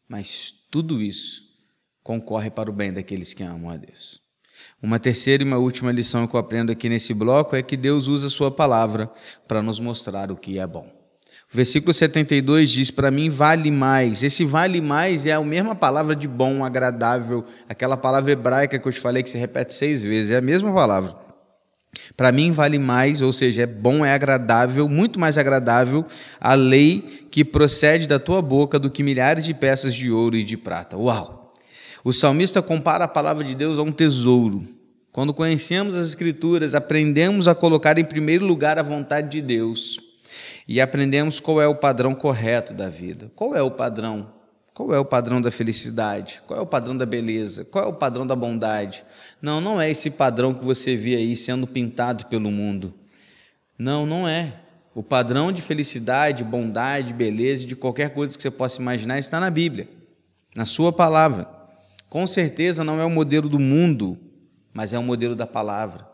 mas 0.08 0.54
tudo 0.72 1.02
isso 1.02 1.44
concorre 2.02 2.50
para 2.50 2.70
o 2.70 2.74
bem 2.74 2.94
daqueles 2.94 3.34
que 3.34 3.44
amam 3.44 3.70
a 3.70 3.76
Deus. 3.76 4.22
Uma 4.82 5.00
terceira 5.00 5.44
e 5.44 5.46
uma 5.46 5.58
última 5.58 5.92
lição 5.92 6.26
que 6.26 6.34
eu 6.34 6.40
aprendo 6.40 6.72
aqui 6.72 6.88
nesse 6.88 7.14
bloco 7.14 7.58
é 7.58 7.62
que 7.62 7.76
Deus 7.76 8.08
usa 8.08 8.28
a 8.28 8.30
sua 8.30 8.50
palavra 8.50 9.12
para 9.50 9.62
nos 9.62 9.82
mostrar 9.82 10.32
o 10.32 10.38
que 10.38 10.60
é 10.60 10.66
bom. 10.66 10.90
O 11.52 11.56
versículo 11.56 11.94
72 11.94 12.70
diz: 12.70 12.90
Para 12.90 13.12
mim 13.12 13.30
vale 13.30 13.70
mais. 13.70 14.24
Esse 14.24 14.46
vale 14.46 14.80
mais 14.80 15.26
é 15.26 15.34
a 15.34 15.44
mesma 15.44 15.76
palavra 15.76 16.16
de 16.16 16.28
bom, 16.28 16.64
agradável, 16.64 17.44
aquela 17.68 17.98
palavra 17.98 18.32
hebraica 18.32 18.80
que 18.80 18.88
eu 18.88 18.94
te 18.94 19.00
falei 19.00 19.24
que 19.24 19.30
se 19.30 19.38
repete 19.38 19.74
seis 19.74 20.04
vezes, 20.04 20.32
é 20.32 20.38
a 20.38 20.42
mesma 20.42 20.74
palavra. 20.74 21.27
Para 22.16 22.32
mim 22.32 22.52
vale 22.52 22.80
mais, 22.80 23.22
ou 23.22 23.32
seja, 23.32 23.64
é 23.64 23.66
bom, 23.66 24.06
é 24.06 24.14
agradável, 24.14 24.88
muito 24.88 25.20
mais 25.20 25.38
agradável 25.38 26.06
a 26.40 26.54
lei 26.54 27.28
que 27.32 27.46
procede 27.46 28.08
da 28.08 28.20
tua 28.20 28.42
boca 28.42 28.80
do 28.80 28.90
que 28.90 29.04
milhares 29.04 29.46
de 29.46 29.54
peças 29.54 29.96
de 29.96 30.12
ouro 30.12 30.36
e 30.36 30.44
de 30.44 30.58
prata. 30.58 30.98
Uau! 30.98 31.54
O 32.04 32.14
salmista 32.14 32.62
compara 32.62 33.06
a 33.06 33.08
palavra 33.08 33.44
de 33.44 33.56
Deus 33.56 33.78
a 33.78 33.82
um 33.82 33.92
tesouro. 33.92 34.64
Quando 35.12 35.34
conhecemos 35.34 35.96
as 35.96 36.06
Escrituras, 36.06 36.76
aprendemos 36.76 37.48
a 37.48 37.56
colocar 37.56 37.98
em 37.98 38.06
primeiro 38.06 38.46
lugar 38.46 38.78
a 38.78 38.84
vontade 38.84 39.30
de 39.30 39.42
Deus 39.42 40.00
e 40.68 40.80
aprendemos 40.80 41.40
qual 41.40 41.62
é 41.62 41.68
o 41.68 41.76
padrão 41.76 42.14
correto 42.14 42.74
da 42.74 42.90
vida. 42.90 43.32
Qual 43.36 43.56
é 43.56 43.62
o 43.62 43.72
padrão 43.72 44.37
qual 44.78 44.94
é 44.94 45.00
o 45.00 45.06
padrão 45.06 45.42
da 45.42 45.50
felicidade? 45.50 46.40
Qual 46.46 46.60
é 46.60 46.62
o 46.62 46.66
padrão 46.68 46.96
da 46.96 47.04
beleza? 47.04 47.66
Qual 47.66 47.84
é 47.84 47.88
o 47.88 47.94
padrão 47.94 48.28
da 48.28 48.36
bondade? 48.36 49.04
Não, 49.42 49.60
não 49.60 49.82
é 49.82 49.90
esse 49.90 50.12
padrão 50.12 50.54
que 50.54 50.64
você 50.64 50.96
vê 50.96 51.16
aí 51.16 51.36
sendo 51.36 51.66
pintado 51.66 52.28
pelo 52.28 52.52
mundo. 52.52 52.94
Não, 53.76 54.06
não 54.06 54.28
é. 54.28 54.54
O 54.94 55.02
padrão 55.02 55.52
de 55.52 55.64
felicidade, 55.64 56.44
bondade, 56.44 57.12
beleza, 57.12 57.66
de 57.66 57.76
qualquer 57.76 58.12
coisa 58.12 58.38
que 58.38 58.44
você 58.44 58.52
possa 58.52 58.80
imaginar 58.80 59.18
está 59.18 59.40
na 59.40 59.50
Bíblia, 59.50 59.90
na 60.56 60.64
Sua 60.64 60.94
palavra. 60.94 61.50
Com 62.08 62.28
certeza 62.28 62.84
não 62.84 63.02
é 63.02 63.04
o 63.04 63.10
modelo 63.10 63.50
do 63.50 63.58
mundo, 63.58 64.16
mas 64.72 64.94
é 64.94 65.00
o 65.00 65.04
modelo 65.04 65.36
da 65.36 65.48
palavra. 65.48 66.08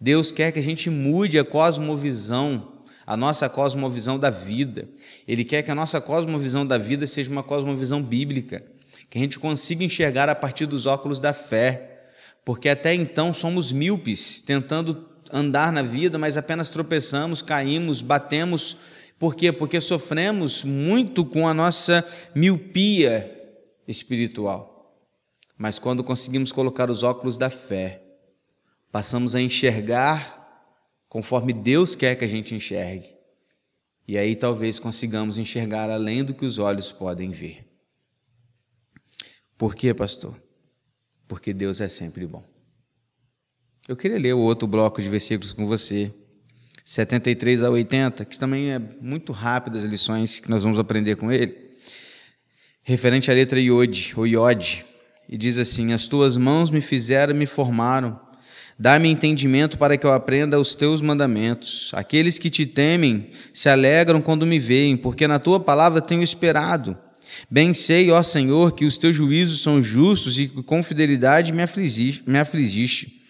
Deus 0.00 0.32
quer 0.32 0.52
que 0.52 0.58
a 0.58 0.64
gente 0.64 0.88
mude 0.88 1.38
a 1.38 1.44
cosmovisão 1.44 2.75
a 3.06 3.16
nossa 3.16 3.48
cosmovisão 3.48 4.18
da 4.18 4.30
vida. 4.30 4.88
Ele 5.28 5.44
quer 5.44 5.62
que 5.62 5.70
a 5.70 5.74
nossa 5.74 6.00
cosmovisão 6.00 6.66
da 6.66 6.76
vida 6.76 7.06
seja 7.06 7.30
uma 7.30 7.42
cosmovisão 7.42 8.02
bíblica, 8.02 8.64
que 9.08 9.18
a 9.18 9.20
gente 9.20 9.38
consiga 9.38 9.84
enxergar 9.84 10.28
a 10.28 10.34
partir 10.34 10.66
dos 10.66 10.86
óculos 10.86 11.20
da 11.20 11.32
fé, 11.32 12.08
porque 12.44 12.68
até 12.68 12.92
então 12.92 13.32
somos 13.32 13.70
míopes, 13.70 14.40
tentando 14.40 15.08
andar 15.32 15.72
na 15.72 15.82
vida, 15.82 16.18
mas 16.18 16.36
apenas 16.36 16.68
tropeçamos, 16.68 17.42
caímos, 17.42 18.02
batemos. 18.02 18.76
Por 19.18 19.34
quê? 19.34 19.52
Porque 19.52 19.80
sofremos 19.80 20.64
muito 20.64 21.24
com 21.24 21.48
a 21.48 21.54
nossa 21.54 22.04
miopia 22.34 23.32
espiritual. 23.86 24.96
Mas 25.56 25.78
quando 25.78 26.04
conseguimos 26.04 26.52
colocar 26.52 26.90
os 26.90 27.02
óculos 27.02 27.38
da 27.38 27.48
fé, 27.48 28.02
passamos 28.92 29.34
a 29.34 29.40
enxergar 29.40 30.35
conforme 31.08 31.52
Deus 31.52 31.94
quer 31.94 32.16
que 32.16 32.24
a 32.24 32.28
gente 32.28 32.54
enxergue. 32.54 33.14
E 34.06 34.16
aí 34.16 34.36
talvez 34.36 34.78
consigamos 34.78 35.38
enxergar 35.38 35.90
além 35.90 36.22
do 36.22 36.34
que 36.34 36.44
os 36.44 36.58
olhos 36.58 36.92
podem 36.92 37.30
ver. 37.30 37.66
Por 39.58 39.74
quê, 39.74 39.92
pastor? 39.92 40.40
Porque 41.26 41.52
Deus 41.52 41.80
é 41.80 41.88
sempre 41.88 42.26
bom. 42.26 42.44
Eu 43.88 43.96
queria 43.96 44.18
ler 44.18 44.34
o 44.34 44.40
outro 44.40 44.68
bloco 44.68 45.00
de 45.00 45.08
versículos 45.08 45.52
com 45.52 45.66
você, 45.66 46.12
73 46.84 47.62
a 47.62 47.70
80, 47.70 48.24
que 48.24 48.38
também 48.38 48.72
é 48.72 48.78
muito 48.78 49.32
rápido 49.32 49.78
as 49.78 49.84
lições 49.84 50.38
que 50.38 50.50
nós 50.50 50.62
vamos 50.62 50.78
aprender 50.78 51.16
com 51.16 51.32
ele. 51.32 51.56
Referente 52.82 53.30
à 53.30 53.34
letra 53.34 53.60
Iod, 53.60 54.14
ou 54.16 54.26
Iod, 54.26 54.84
e 55.28 55.36
diz 55.36 55.58
assim: 55.58 55.92
As 55.92 56.06
tuas 56.06 56.36
mãos 56.36 56.70
me 56.70 56.80
fizeram, 56.80 57.34
me 57.34 57.46
formaram 57.46 58.20
Dá-me 58.78 59.08
entendimento 59.08 59.78
para 59.78 59.96
que 59.96 60.06
eu 60.06 60.12
aprenda 60.12 60.60
os 60.60 60.74
teus 60.74 61.00
mandamentos. 61.00 61.90
Aqueles 61.94 62.38
que 62.38 62.50
te 62.50 62.66
temem 62.66 63.30
se 63.52 63.70
alegram 63.70 64.20
quando 64.20 64.46
me 64.46 64.58
veem, 64.58 64.98
porque 64.98 65.26
na 65.26 65.38
tua 65.38 65.58
palavra 65.58 66.02
tenho 66.02 66.22
esperado. 66.22 66.96
Bem 67.50 67.72
sei, 67.72 68.10
ó 68.10 68.22
Senhor, 68.22 68.72
que 68.72 68.84
os 68.84 68.98
teus 68.98 69.16
juízos 69.16 69.62
são 69.62 69.82
justos 69.82 70.38
e 70.38 70.48
que 70.48 70.62
com 70.62 70.82
fidelidade 70.82 71.52
me 71.52 71.62
afligiste. 71.62 73.22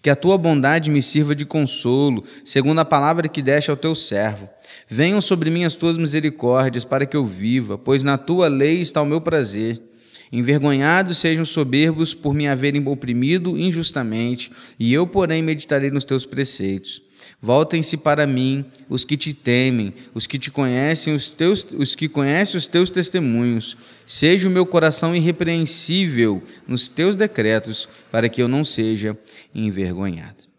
Que 0.00 0.10
a 0.10 0.16
tua 0.16 0.38
bondade 0.38 0.88
me 0.88 1.02
sirva 1.02 1.34
de 1.34 1.44
consolo, 1.44 2.24
segundo 2.44 2.80
a 2.80 2.84
palavra 2.84 3.28
que 3.28 3.42
deste 3.42 3.70
ao 3.70 3.76
teu 3.76 3.96
servo. 3.96 4.48
Venham 4.88 5.20
sobre 5.20 5.50
mim 5.50 5.64
as 5.64 5.74
tuas 5.74 5.96
misericórdias, 5.98 6.84
para 6.84 7.06
que 7.06 7.16
eu 7.16 7.24
viva, 7.24 7.76
pois 7.76 8.04
na 8.04 8.16
tua 8.16 8.46
lei 8.48 8.80
está 8.80 9.02
o 9.02 9.06
meu 9.06 9.20
prazer. 9.20 9.82
Envergonhados 10.32 11.18
sejam 11.18 11.44
soberbos 11.44 12.14
por 12.14 12.32
me 12.32 12.48
haverem 12.48 12.88
oprimido 12.88 13.58
injustamente, 13.58 14.50
e 14.78 14.92
eu, 14.92 15.06
porém, 15.06 15.42
meditarei 15.42 15.90
nos 15.90 16.04
teus 16.04 16.24
preceitos. 16.24 17.02
Voltem-se 17.40 17.98
para 17.98 18.26
mim 18.26 18.64
os 18.88 19.04
que 19.04 19.16
te 19.16 19.34
temem, 19.34 19.92
os 20.14 20.26
que 20.26 20.38
te 20.38 20.50
conhecem, 20.50 21.14
os, 21.14 21.28
teus, 21.28 21.66
os 21.76 21.94
que 21.94 22.08
conhecem 22.08 22.56
os 22.56 22.66
teus 22.66 22.88
testemunhos. 22.88 23.76
Seja 24.06 24.48
o 24.48 24.50
meu 24.50 24.64
coração 24.64 25.14
irrepreensível 25.14 26.42
nos 26.66 26.88
teus 26.88 27.14
decretos, 27.14 27.86
para 28.10 28.28
que 28.28 28.42
eu 28.42 28.48
não 28.48 28.64
seja 28.64 29.16
envergonhado. 29.54 30.50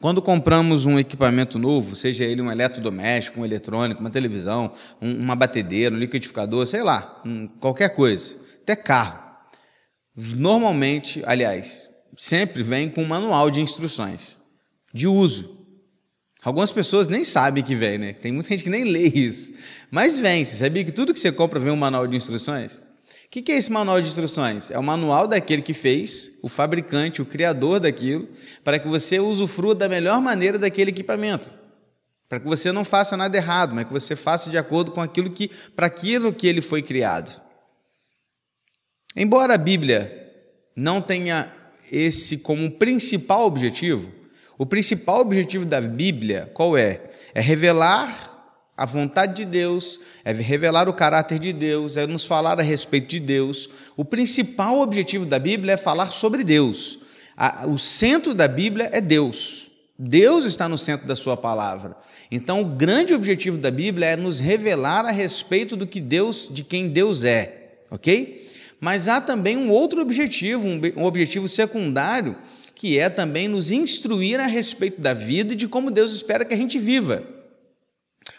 Quando 0.00 0.22
compramos 0.22 0.86
um 0.86 0.96
equipamento 0.96 1.58
novo, 1.58 1.96
seja 1.96 2.22
ele 2.22 2.40
um 2.40 2.52
eletrodoméstico, 2.52 3.40
um 3.40 3.44
eletrônico, 3.44 4.00
uma 4.00 4.10
televisão, 4.10 4.72
um, 5.02 5.12
uma 5.12 5.34
batedeira, 5.34 5.92
um 5.92 5.98
liquidificador, 5.98 6.66
sei 6.68 6.84
lá, 6.84 7.20
um, 7.24 7.48
qualquer 7.48 7.88
coisa, 7.88 8.36
até 8.68 8.76
carro. 8.76 9.18
Normalmente, 10.14 11.22
aliás, 11.24 11.88
sempre 12.16 12.62
vem 12.62 12.90
com 12.90 13.02
um 13.02 13.06
manual 13.06 13.50
de 13.50 13.60
instruções 13.60 14.38
de 14.92 15.06
uso. 15.06 15.56
Algumas 16.42 16.70
pessoas 16.70 17.08
nem 17.08 17.24
sabem 17.24 17.62
que 17.62 17.74
vem, 17.74 17.98
né? 17.98 18.12
Tem 18.12 18.30
muita 18.30 18.50
gente 18.50 18.64
que 18.64 18.70
nem 18.70 18.84
lê 18.84 19.06
isso. 19.06 19.54
Mas 19.90 20.18
vem. 20.18 20.44
Você 20.44 20.56
sabia 20.56 20.84
que 20.84 20.92
tudo 20.92 21.12
que 21.12 21.18
você 21.18 21.32
compra 21.32 21.58
vem 21.58 21.72
um 21.72 21.76
manual 21.76 22.06
de 22.06 22.16
instruções? 22.16 22.84
O 23.26 23.30
que 23.30 23.52
é 23.52 23.56
esse 23.56 23.70
manual 23.70 24.00
de 24.00 24.08
instruções? 24.08 24.70
É 24.70 24.78
o 24.78 24.82
manual 24.82 25.26
daquele 25.26 25.62
que 25.62 25.74
fez, 25.74 26.32
o 26.42 26.48
fabricante, 26.48 27.20
o 27.20 27.26
criador 27.26 27.80
daquilo, 27.80 28.28
para 28.64 28.78
que 28.78 28.88
você 28.88 29.18
usufrua 29.18 29.74
da 29.74 29.88
melhor 29.88 30.20
maneira 30.20 30.58
daquele 30.58 30.90
equipamento. 30.90 31.52
Para 32.28 32.40
que 32.40 32.46
você 32.46 32.72
não 32.72 32.84
faça 32.84 33.16
nada 33.16 33.36
errado, 33.36 33.74
mas 33.74 33.86
que 33.86 33.92
você 33.92 34.16
faça 34.16 34.48
de 34.50 34.56
acordo 34.56 34.92
com 34.92 35.00
aquilo 35.00 35.30
que, 35.30 35.50
para 35.74 35.86
aquilo 35.86 36.32
que 36.32 36.46
ele 36.46 36.60
foi 36.60 36.82
criado. 36.82 37.47
Embora 39.20 39.54
a 39.54 39.58
Bíblia 39.58 40.30
não 40.76 41.02
tenha 41.02 41.52
esse 41.90 42.38
como 42.38 42.70
principal 42.70 43.46
objetivo, 43.46 44.12
o 44.56 44.64
principal 44.64 45.20
objetivo 45.22 45.64
da 45.64 45.80
Bíblia 45.80 46.48
qual 46.54 46.78
é? 46.78 47.00
É 47.34 47.40
revelar 47.40 48.62
a 48.76 48.86
vontade 48.86 49.34
de 49.34 49.44
Deus, 49.44 49.98
é 50.24 50.32
revelar 50.32 50.88
o 50.88 50.92
caráter 50.92 51.40
de 51.40 51.52
Deus, 51.52 51.96
é 51.96 52.06
nos 52.06 52.24
falar 52.24 52.60
a 52.60 52.62
respeito 52.62 53.08
de 53.08 53.18
Deus. 53.18 53.68
O 53.96 54.04
principal 54.04 54.78
objetivo 54.78 55.26
da 55.26 55.40
Bíblia 55.40 55.72
é 55.72 55.76
falar 55.76 56.12
sobre 56.12 56.44
Deus. 56.44 57.00
O 57.66 57.76
centro 57.76 58.32
da 58.34 58.46
Bíblia 58.46 58.88
é 58.92 59.00
Deus. 59.00 59.68
Deus 59.98 60.44
está 60.44 60.68
no 60.68 60.78
centro 60.78 61.08
da 61.08 61.16
sua 61.16 61.36
palavra. 61.36 61.96
Então, 62.30 62.62
o 62.62 62.64
grande 62.64 63.12
objetivo 63.12 63.58
da 63.58 63.70
Bíblia 63.70 64.10
é 64.10 64.16
nos 64.16 64.38
revelar 64.38 65.04
a 65.04 65.10
respeito 65.10 65.74
do 65.74 65.88
que 65.88 66.00
Deus, 66.00 66.48
de 66.52 66.62
quem 66.62 66.88
Deus 66.88 67.24
é, 67.24 67.80
OK? 67.90 68.46
Mas 68.80 69.08
há 69.08 69.20
também 69.20 69.56
um 69.56 69.70
outro 69.70 70.00
objetivo, 70.00 70.68
um 70.68 71.04
objetivo 71.04 71.48
secundário, 71.48 72.36
que 72.74 72.98
é 72.98 73.08
também 73.08 73.48
nos 73.48 73.70
instruir 73.72 74.38
a 74.38 74.46
respeito 74.46 75.00
da 75.00 75.12
vida 75.12 75.52
e 75.52 75.56
de 75.56 75.66
como 75.66 75.90
Deus 75.90 76.12
espera 76.12 76.44
que 76.44 76.54
a 76.54 76.56
gente 76.56 76.78
viva. 76.78 77.24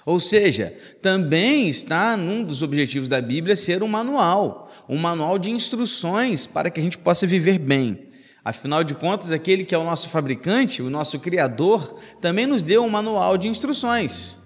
Ou 0.05 0.19
seja, 0.19 0.74
também 1.01 1.67
está 1.67 2.15
num 2.15 2.43
dos 2.43 2.62
objetivos 2.62 3.10
da 3.10 3.19
Bíblia 3.19 3.55
ser 3.55 3.84
um 3.84 3.88
manual, 3.88 4.72
um 4.88 4.98
manual 4.98 5.38
de 5.38 5.51
instruções 5.51 6.48
para 6.48 6.69
que 6.69 6.79
a 6.79 6.84
gente 6.84 6.98
possa 6.98 7.27
viver 7.27 7.60
bem. 7.60 8.08
Afinal 8.43 8.84
de 8.84 8.96
contas, 8.96 9.31
aquele 9.31 9.65
que 9.65 9.75
é 9.75 9.77
o 9.77 9.84
nosso 9.84 10.08
fabricante, 10.08 10.81
o 10.81 10.89
nosso 10.89 11.19
criador, 11.19 12.00
também 12.22 12.48
nos 12.48 12.63
deu 12.63 12.84
um 12.84 12.89
manual 12.89 13.38
de 13.38 13.50
instruções, 13.50 14.39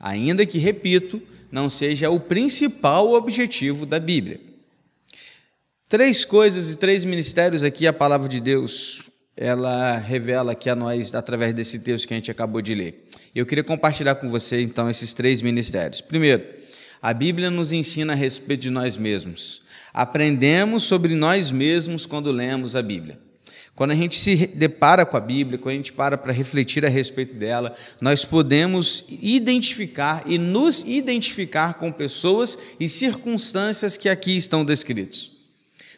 ainda 0.00 0.44
que, 0.44 0.58
repito, 0.58 1.22
não 1.50 1.70
seja 1.70 2.10
o 2.10 2.18
principal 2.18 3.12
objetivo 3.12 3.86
da 3.86 4.00
Bíblia. 4.00 4.55
Três 5.88 6.24
coisas 6.24 6.74
e 6.74 6.76
três 6.76 7.04
ministérios 7.04 7.62
aqui 7.62 7.86
a 7.86 7.92
palavra 7.92 8.28
de 8.28 8.40
Deus 8.40 9.02
ela 9.36 9.96
revela 9.98 10.50
aqui 10.50 10.68
a 10.68 10.74
nós 10.74 11.14
através 11.14 11.52
desse 11.54 11.78
texto 11.78 12.08
que 12.08 12.12
a 12.14 12.16
gente 12.16 12.28
acabou 12.28 12.60
de 12.60 12.74
ler. 12.74 13.06
Eu 13.32 13.46
queria 13.46 13.62
compartilhar 13.62 14.16
com 14.16 14.28
você 14.28 14.60
então 14.60 14.90
esses 14.90 15.12
três 15.12 15.40
ministérios. 15.40 16.00
Primeiro, 16.00 16.44
a 17.00 17.14
Bíblia 17.14 17.50
nos 17.52 17.70
ensina 17.70 18.14
a 18.14 18.16
respeito 18.16 18.62
de 18.62 18.70
nós 18.70 18.96
mesmos. 18.96 19.62
Aprendemos 19.94 20.82
sobre 20.82 21.14
nós 21.14 21.52
mesmos 21.52 22.04
quando 22.04 22.32
lemos 22.32 22.74
a 22.74 22.82
Bíblia. 22.82 23.20
Quando 23.76 23.92
a 23.92 23.94
gente 23.94 24.16
se 24.16 24.34
depara 24.44 25.06
com 25.06 25.16
a 25.16 25.20
Bíblia, 25.20 25.56
quando 25.56 25.74
a 25.74 25.76
gente 25.76 25.92
para 25.92 26.18
para 26.18 26.32
refletir 26.32 26.84
a 26.84 26.88
respeito 26.88 27.34
dela, 27.34 27.76
nós 28.00 28.24
podemos 28.24 29.04
identificar 29.08 30.24
e 30.26 30.36
nos 30.36 30.82
identificar 30.82 31.74
com 31.74 31.92
pessoas 31.92 32.58
e 32.80 32.88
circunstâncias 32.88 33.96
que 33.96 34.08
aqui 34.08 34.36
estão 34.36 34.64
descritos. 34.64 35.35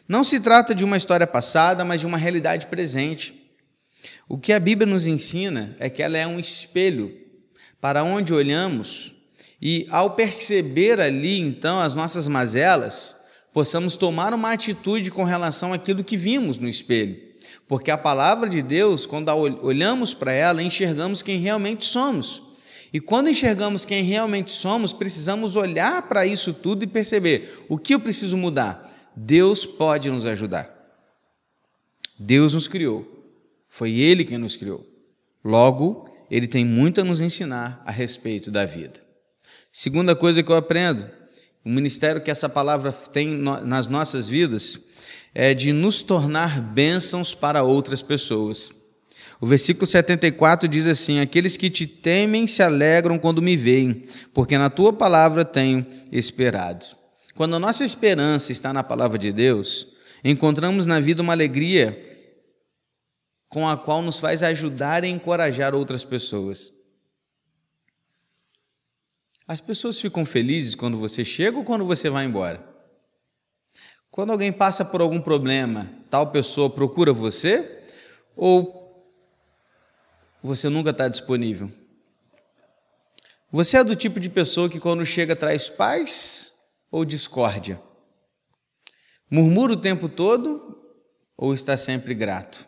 Não 0.09 0.23
se 0.23 0.39
trata 0.39 0.73
de 0.73 0.83
uma 0.83 0.97
história 0.97 1.27
passada, 1.27 1.85
mas 1.85 2.01
de 2.01 2.07
uma 2.07 2.17
realidade 2.17 2.65
presente. 2.65 3.47
O 4.27 4.39
que 4.39 4.51
a 4.51 4.59
Bíblia 4.59 4.91
nos 4.91 5.05
ensina 5.05 5.75
é 5.77 5.87
que 5.87 6.01
ela 6.01 6.17
é 6.17 6.25
um 6.25 6.39
espelho 6.39 7.15
para 7.79 8.03
onde 8.03 8.33
olhamos 8.33 9.13
e, 9.61 9.85
ao 9.91 10.15
perceber 10.15 10.99
ali 10.99 11.39
então 11.39 11.79
as 11.79 11.93
nossas 11.93 12.27
mazelas, 12.27 13.19
possamos 13.53 13.95
tomar 13.95 14.33
uma 14.33 14.51
atitude 14.51 15.11
com 15.11 15.23
relação 15.23 15.73
àquilo 15.73 16.03
que 16.03 16.17
vimos 16.17 16.57
no 16.57 16.67
espelho. 16.67 17.15
Porque 17.67 17.91
a 17.91 17.97
palavra 17.97 18.49
de 18.49 18.63
Deus, 18.63 19.05
quando 19.05 19.29
olhamos 19.29 20.11
para 20.11 20.33
ela, 20.33 20.63
enxergamos 20.63 21.21
quem 21.21 21.37
realmente 21.37 21.85
somos. 21.85 22.41
E 22.91 22.99
quando 22.99 23.29
enxergamos 23.29 23.85
quem 23.85 24.01
realmente 24.01 24.51
somos, 24.51 24.91
precisamos 24.91 25.55
olhar 25.55 26.07
para 26.07 26.25
isso 26.25 26.51
tudo 26.51 26.83
e 26.83 26.87
perceber 26.87 27.63
o 27.69 27.77
que 27.77 27.93
eu 27.93 27.99
preciso 27.99 28.35
mudar. 28.35 28.97
Deus 29.21 29.65
pode 29.65 30.09
nos 30.09 30.25
ajudar. 30.25 30.73
Deus 32.17 32.53
nos 32.53 32.69
criou. 32.69 33.05
Foi 33.67 33.91
Ele 33.91 34.23
quem 34.23 34.37
nos 34.37 34.55
criou. 34.55 34.87
Logo, 35.43 36.09
Ele 36.31 36.47
tem 36.47 36.63
muito 36.63 37.01
a 37.01 37.03
nos 37.03 37.19
ensinar 37.19 37.83
a 37.85 37.91
respeito 37.91 38.49
da 38.49 38.65
vida. 38.65 39.01
Segunda 39.69 40.15
coisa 40.15 40.41
que 40.41 40.49
eu 40.49 40.55
aprendo, 40.55 41.05
o 41.65 41.69
ministério 41.69 42.21
que 42.21 42.31
essa 42.31 42.47
palavra 42.47 42.93
tem 42.93 43.27
nas 43.35 43.87
nossas 43.87 44.29
vidas 44.29 44.79
é 45.35 45.53
de 45.53 45.73
nos 45.73 46.01
tornar 46.01 46.61
bênçãos 46.61 47.35
para 47.35 47.61
outras 47.61 48.01
pessoas. 48.01 48.71
O 49.41 49.45
versículo 49.45 49.85
74 49.85 50.65
diz 50.65 50.87
assim: 50.87 51.19
Aqueles 51.19 51.57
que 51.57 51.69
te 51.69 51.85
temem 51.85 52.47
se 52.47 52.63
alegram 52.63 53.19
quando 53.19 53.41
me 53.41 53.57
veem, 53.57 54.05
porque 54.33 54.57
na 54.57 54.69
tua 54.69 54.93
palavra 54.93 55.43
tenho 55.43 55.85
esperado. 56.09 56.98
Quando 57.35 57.55
a 57.55 57.59
nossa 57.59 57.83
esperança 57.83 58.51
está 58.51 58.73
na 58.73 58.83
palavra 58.83 59.17
de 59.17 59.31
Deus, 59.31 59.87
encontramos 60.23 60.85
na 60.85 60.99
vida 60.99 61.21
uma 61.21 61.33
alegria 61.33 62.05
com 63.47 63.67
a 63.67 63.77
qual 63.77 64.01
nos 64.01 64.19
faz 64.19 64.43
ajudar 64.43 65.03
e 65.03 65.07
encorajar 65.09 65.73
outras 65.73 66.05
pessoas. 66.05 66.71
As 69.47 69.59
pessoas 69.59 69.99
ficam 69.99 70.23
felizes 70.23 70.75
quando 70.75 70.97
você 70.97 71.25
chega 71.25 71.57
ou 71.57 71.63
quando 71.63 71.85
você 71.85 72.09
vai 72.09 72.25
embora? 72.25 72.63
Quando 74.11 74.31
alguém 74.31 74.51
passa 74.51 74.85
por 74.85 75.01
algum 75.01 75.19
problema, 75.19 75.89
tal 76.09 76.31
pessoa 76.31 76.69
procura 76.69 77.11
você 77.11 77.83
ou 78.35 78.79
você 80.41 80.69
nunca 80.69 80.91
está 80.91 81.07
disponível? 81.07 81.71
Você 83.51 83.77
é 83.77 83.83
do 83.83 83.95
tipo 83.95 84.19
de 84.19 84.29
pessoa 84.29 84.69
que 84.69 84.79
quando 84.79 85.03
chega 85.03 85.35
traz 85.35 85.69
paz 85.69 86.58
ou 86.91 87.05
discórdia? 87.05 87.81
Murmura 89.29 89.73
o 89.73 89.77
tempo 89.77 90.09
todo 90.09 90.77
ou 91.37 91.53
está 91.53 91.77
sempre 91.77 92.13
grato? 92.13 92.67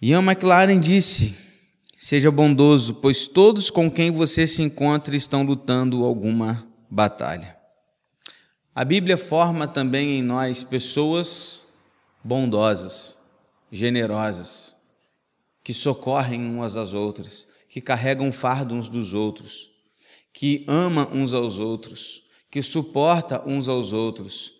Ian 0.00 0.22
McLaren 0.22 0.80
disse: 0.80 1.34
Seja 1.96 2.30
bondoso, 2.30 2.94
pois 2.94 3.26
todos 3.26 3.70
com 3.70 3.90
quem 3.90 4.10
você 4.10 4.46
se 4.46 4.62
encontra 4.62 5.16
estão 5.16 5.42
lutando 5.42 6.04
alguma 6.04 6.66
batalha. 6.90 7.56
A 8.74 8.84
Bíblia 8.84 9.16
forma 9.16 9.68
também 9.68 10.18
em 10.18 10.22
nós 10.22 10.64
pessoas 10.64 11.66
bondosas, 12.24 13.16
generosas, 13.70 14.74
que 15.62 15.72
socorrem 15.72 16.44
umas 16.44 16.76
às 16.76 16.92
outras, 16.92 17.46
que 17.68 17.80
carregam 17.80 18.32
fardo 18.32 18.74
uns 18.74 18.88
dos 18.88 19.14
outros, 19.14 19.70
que 20.34 20.64
ama 20.66 21.08
uns 21.12 21.32
aos 21.32 21.60
outros, 21.60 22.24
que 22.50 22.60
suporta 22.60 23.48
uns 23.48 23.68
aos 23.68 23.92
outros, 23.92 24.52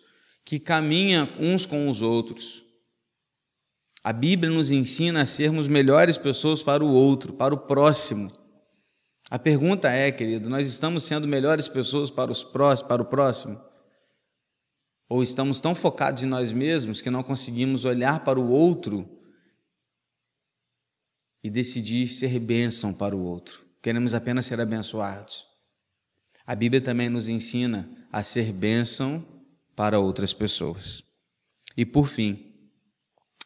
que 0.45 0.57
caminha 0.57 1.29
uns 1.37 1.65
com 1.65 1.89
os 1.89 2.01
outros. 2.01 2.63
A 4.01 4.13
Bíblia 4.13 4.49
nos 4.49 4.71
ensina 4.71 5.23
a 5.23 5.25
sermos 5.25 5.67
melhores 5.67 6.17
pessoas 6.17 6.63
para 6.63 6.83
o 6.83 6.91
outro, 6.91 7.33
para 7.33 7.53
o 7.53 7.57
próximo. 7.57 8.31
A 9.29 9.37
pergunta 9.37 9.89
é, 9.89 10.11
querido, 10.11 10.49
nós 10.49 10.67
estamos 10.67 11.03
sendo 11.03 11.27
melhores 11.27 11.67
pessoas 11.67 12.09
para, 12.09 12.31
os 12.31 12.43
pró 12.43 12.75
para 12.83 13.01
o 13.01 13.05
próximo? 13.05 13.59
Ou 15.09 15.21
estamos 15.21 15.59
tão 15.59 15.75
focados 15.75 16.23
em 16.23 16.27
nós 16.27 16.53
mesmos 16.53 17.01
que 17.01 17.09
não 17.09 17.23
conseguimos 17.23 17.83
olhar 17.83 18.23
para 18.23 18.39
o 18.39 18.49
outro 18.49 19.19
e 21.43 21.49
decidir 21.49 22.07
ser 22.07 22.39
bênção 22.39 22.93
para 22.93 23.15
o 23.15 23.23
outro? 23.23 23.65
Queremos 23.81 24.13
apenas 24.13 24.45
ser 24.45 24.61
abençoados. 24.61 25.54
A 26.47 26.53
Bíblia 26.53 26.81
também 26.81 27.09
nos 27.09 27.27
ensina 27.27 27.89
a 28.11 28.23
ser 28.23 28.53
bênção 28.53 29.25
para 29.75 29.99
outras 29.99 30.33
pessoas. 30.33 31.03
E 31.75 31.85
por 31.85 32.07
fim, 32.07 32.53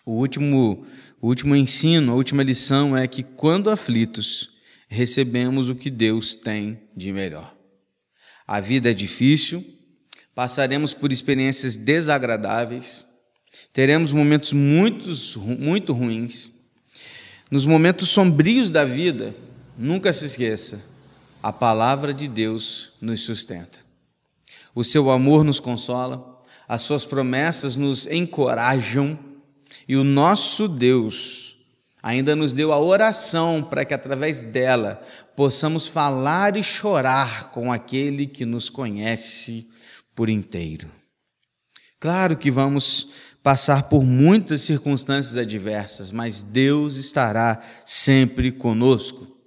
o 0.05 0.11
último, 0.11 0.85
o 1.21 1.27
último 1.27 1.55
ensino, 1.55 2.11
a 2.11 2.15
última 2.15 2.43
lição 2.43 2.95
é 2.95 3.07
que 3.07 3.23
quando 3.23 3.69
aflitos, 3.69 4.49
recebemos 4.89 5.69
o 5.69 5.75
que 5.75 5.89
Deus 5.89 6.35
tem 6.35 6.79
de 6.95 7.13
melhor. 7.13 7.55
A 8.45 8.59
vida 8.59 8.89
é 8.89 8.93
difícil, 8.93 9.63
passaremos 10.33 10.93
por 10.93 11.11
experiências 11.11 11.77
desagradáveis, 11.77 13.05
teremos 13.71 14.11
momentos 14.11 14.51
muito, 14.51 15.07
muito 15.39 15.93
ruins. 15.93 16.51
Nos 17.51 17.65
momentos 17.65 18.09
sombrios 18.09 18.71
da 18.71 18.83
vida, 18.83 19.35
nunca 19.77 20.11
se 20.11 20.25
esqueça, 20.25 20.83
a 21.41 21.53
palavra 21.53 22.13
de 22.13 22.27
Deus 22.27 22.93
nos 23.01 23.21
sustenta. 23.21 23.79
O 24.75 24.83
seu 24.83 25.09
amor 25.09 25.43
nos 25.43 25.59
consola, 25.59 26.43
as 26.67 26.81
suas 26.81 27.05
promessas 27.05 27.75
nos 27.75 28.05
encorajam 28.07 29.17
e 29.87 29.95
o 29.95 30.03
nosso 30.03 30.67
Deus 30.67 31.57
ainda 32.01 32.35
nos 32.35 32.53
deu 32.53 32.71
a 32.71 32.79
oração 32.79 33.63
para 33.63 33.83
que 33.83 33.93
através 33.93 34.41
dela 34.41 35.01
possamos 35.35 35.87
falar 35.87 36.55
e 36.55 36.63
chorar 36.63 37.51
com 37.51 37.71
aquele 37.71 38.25
que 38.27 38.45
nos 38.45 38.69
conhece 38.69 39.69
por 40.15 40.29
inteiro. 40.29 40.89
Claro 41.99 42.37
que 42.37 42.51
vamos 42.51 43.09
passar 43.43 43.83
por 43.83 44.03
muitas 44.03 44.61
circunstâncias 44.61 45.37
adversas, 45.37 46.11
mas 46.11 46.43
Deus 46.43 46.95
estará 46.95 47.61
sempre 47.85 48.51
conosco. 48.51 49.38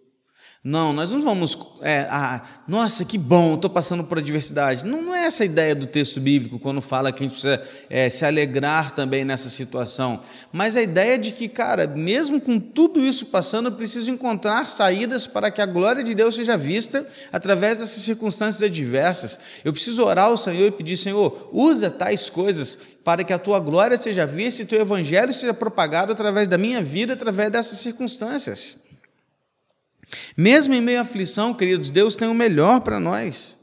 Não, 0.64 0.92
nós 0.92 1.10
não 1.10 1.20
vamos. 1.20 1.58
É, 1.80 2.06
ah, 2.08 2.40
nossa, 2.68 3.04
que 3.04 3.18
bom, 3.18 3.54
estou 3.54 3.68
passando 3.68 4.04
por 4.04 4.18
adversidade. 4.18 4.86
Não, 4.86 5.02
não 5.02 5.12
é 5.12 5.26
essa 5.26 5.42
a 5.42 5.46
ideia 5.46 5.74
do 5.74 5.86
texto 5.86 6.20
bíblico 6.20 6.56
quando 6.56 6.80
fala 6.80 7.10
que 7.10 7.18
a 7.18 7.26
gente 7.26 7.32
precisa 7.32 7.60
é, 7.90 8.08
se 8.08 8.24
alegrar 8.24 8.92
também 8.92 9.24
nessa 9.24 9.50
situação. 9.50 10.20
Mas 10.52 10.76
a 10.76 10.82
ideia 10.82 11.18
de 11.18 11.32
que, 11.32 11.48
cara, 11.48 11.88
mesmo 11.88 12.40
com 12.40 12.60
tudo 12.60 13.04
isso 13.04 13.26
passando, 13.26 13.70
eu 13.70 13.72
preciso 13.72 14.08
encontrar 14.12 14.68
saídas 14.68 15.26
para 15.26 15.50
que 15.50 15.60
a 15.60 15.66
glória 15.66 16.04
de 16.04 16.14
Deus 16.14 16.36
seja 16.36 16.56
vista 16.56 17.04
através 17.32 17.78
dessas 17.78 18.00
circunstâncias 18.04 18.62
adversas. 18.62 19.40
Eu 19.64 19.72
preciso 19.72 20.04
orar 20.04 20.26
ao 20.26 20.36
Senhor 20.36 20.68
e 20.68 20.70
pedir, 20.70 20.96
Senhor, 20.96 21.48
usa 21.50 21.90
tais 21.90 22.30
coisas 22.30 22.78
para 23.02 23.24
que 23.24 23.32
a 23.32 23.38
tua 23.38 23.58
glória 23.58 23.96
seja 23.96 24.24
vista 24.24 24.62
e 24.62 24.66
teu 24.66 24.80
evangelho 24.80 25.34
seja 25.34 25.52
propagado 25.52 26.12
através 26.12 26.46
da 26.46 26.56
minha 26.56 26.80
vida, 26.80 27.14
através 27.14 27.50
dessas 27.50 27.78
circunstâncias. 27.78 28.76
Mesmo 30.36 30.74
em 30.74 30.80
meio 30.80 30.98
à 30.98 31.02
aflição, 31.02 31.54
queridos, 31.54 31.90
Deus 31.90 32.14
tem 32.14 32.28
o 32.28 32.34
melhor 32.34 32.80
para 32.80 33.00
nós. 33.00 33.58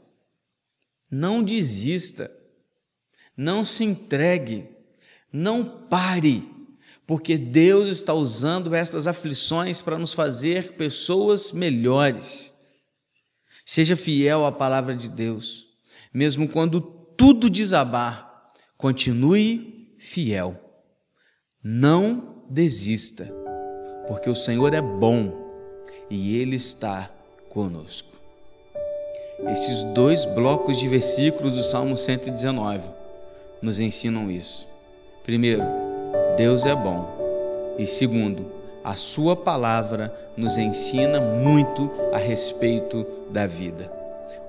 Não 1.10 1.42
desista, 1.42 2.30
não 3.36 3.64
se 3.64 3.84
entregue, 3.84 4.68
não 5.32 5.86
pare, 5.88 6.48
porque 7.06 7.36
Deus 7.36 7.88
está 7.88 8.14
usando 8.14 8.74
estas 8.74 9.06
aflições 9.06 9.80
para 9.80 9.98
nos 9.98 10.12
fazer 10.12 10.72
pessoas 10.74 11.50
melhores. 11.50 12.54
Seja 13.66 13.96
fiel 13.96 14.46
à 14.46 14.52
palavra 14.52 14.94
de 14.94 15.08
Deus, 15.08 15.68
mesmo 16.12 16.48
quando 16.48 16.80
tudo 16.80 17.50
desabar, 17.50 18.46
continue 18.76 19.96
fiel. 19.98 20.58
Não 21.62 22.44
desista, 22.48 23.32
porque 24.08 24.30
o 24.30 24.34
Senhor 24.34 24.72
é 24.72 24.80
bom 24.80 25.49
e 26.10 26.36
Ele 26.36 26.56
está 26.56 27.08
conosco. 27.48 28.10
Esses 29.48 29.82
dois 29.94 30.26
blocos 30.26 30.78
de 30.78 30.88
versículos 30.88 31.54
do 31.54 31.62
Salmo 31.62 31.96
119 31.96 32.82
nos 33.62 33.78
ensinam 33.78 34.30
isso. 34.30 34.66
Primeiro, 35.22 35.62
Deus 36.36 36.66
é 36.66 36.74
bom. 36.74 37.76
E 37.78 37.86
segundo, 37.86 38.52
a 38.84 38.96
Sua 38.96 39.36
palavra 39.36 40.14
nos 40.36 40.58
ensina 40.58 41.20
muito 41.20 41.90
a 42.12 42.18
respeito 42.18 43.06
da 43.30 43.46
vida. 43.46 43.90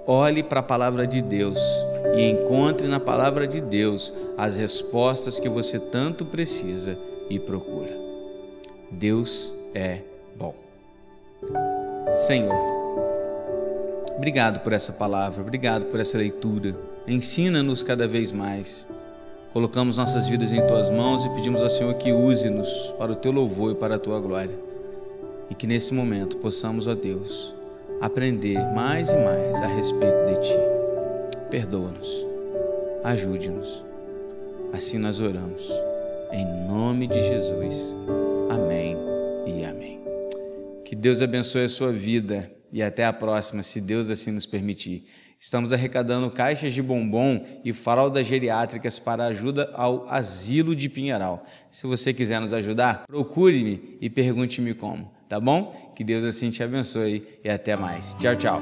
Olhe 0.05 0.41
para 0.41 0.59
a 0.59 0.63
palavra 0.63 1.05
de 1.05 1.21
Deus 1.21 1.59
e 2.15 2.23
encontre 2.23 2.87
na 2.87 2.99
palavra 2.99 3.47
de 3.47 3.61
Deus 3.61 4.13
as 4.37 4.55
respostas 4.55 5.39
que 5.39 5.47
você 5.47 5.79
tanto 5.79 6.25
precisa 6.25 6.97
e 7.29 7.39
procura. 7.39 7.91
Deus 8.89 9.55
é 9.73 9.99
bom. 10.35 10.53
Senhor, 12.13 12.55
obrigado 14.15 14.59
por 14.59 14.73
essa 14.73 14.91
palavra, 14.91 15.41
obrigado 15.41 15.85
por 15.85 15.99
essa 15.99 16.17
leitura. 16.17 16.75
Ensina-nos 17.07 17.81
cada 17.81 18.07
vez 18.07 18.31
mais. 18.31 18.87
Colocamos 19.53 19.97
nossas 19.97 20.27
vidas 20.27 20.53
em 20.53 20.65
tuas 20.65 20.89
mãos 20.89 21.25
e 21.25 21.29
pedimos 21.29 21.61
ao 21.61 21.69
Senhor 21.69 21.93
que 21.95 22.13
use-nos 22.13 22.93
para 22.97 23.11
o 23.11 23.15
teu 23.15 23.31
louvor 23.31 23.71
e 23.71 23.75
para 23.75 23.95
a 23.95 23.99
tua 23.99 24.19
glória. 24.19 24.57
E 25.49 25.55
que 25.55 25.67
nesse 25.67 25.93
momento 25.93 26.37
possamos, 26.37 26.87
ó 26.87 26.95
Deus, 26.95 27.53
aprender 27.99 28.59
mais 28.73 29.11
e 29.11 29.17
mais 29.17 29.57
a 29.57 29.67
respeito 29.67 30.25
de 30.27 30.47
ti. 30.47 30.57
Perdoa-nos, 31.49 32.25
ajude-nos. 33.03 33.83
Assim 34.71 34.97
nós 34.97 35.19
oramos. 35.19 35.69
Em 36.31 36.45
nome 36.65 37.07
de 37.07 37.19
Jesus. 37.19 37.97
Amém 38.49 38.97
e 39.45 39.65
amém. 39.65 40.00
Deus 41.01 41.19
abençoe 41.19 41.63
a 41.63 41.69
sua 41.69 41.91
vida 41.91 42.51
e 42.71 42.83
até 42.83 43.03
a 43.03 43.11
próxima, 43.11 43.63
se 43.63 43.81
Deus 43.81 44.07
assim 44.11 44.29
nos 44.29 44.45
permitir. 44.45 45.07
Estamos 45.39 45.73
arrecadando 45.73 46.29
caixas 46.29 46.75
de 46.75 46.81
bombom 46.83 47.43
e 47.65 47.73
fraldas 47.73 48.27
geriátricas 48.27 48.99
para 48.99 49.25
ajuda 49.25 49.71
ao 49.73 50.07
asilo 50.07 50.75
de 50.75 50.87
Pinheiral. 50.87 51.43
Se 51.71 51.87
você 51.87 52.13
quiser 52.13 52.39
nos 52.39 52.53
ajudar, 52.53 53.05
procure-me 53.07 53.97
e 53.99 54.11
pergunte-me 54.11 54.75
como, 54.75 55.11
tá 55.27 55.39
bom? 55.39 55.91
Que 55.95 56.03
Deus 56.03 56.23
assim 56.23 56.51
te 56.51 56.61
abençoe 56.61 57.27
e 57.43 57.49
até 57.49 57.75
mais. 57.75 58.15
Tchau, 58.19 58.35
tchau. 58.35 58.61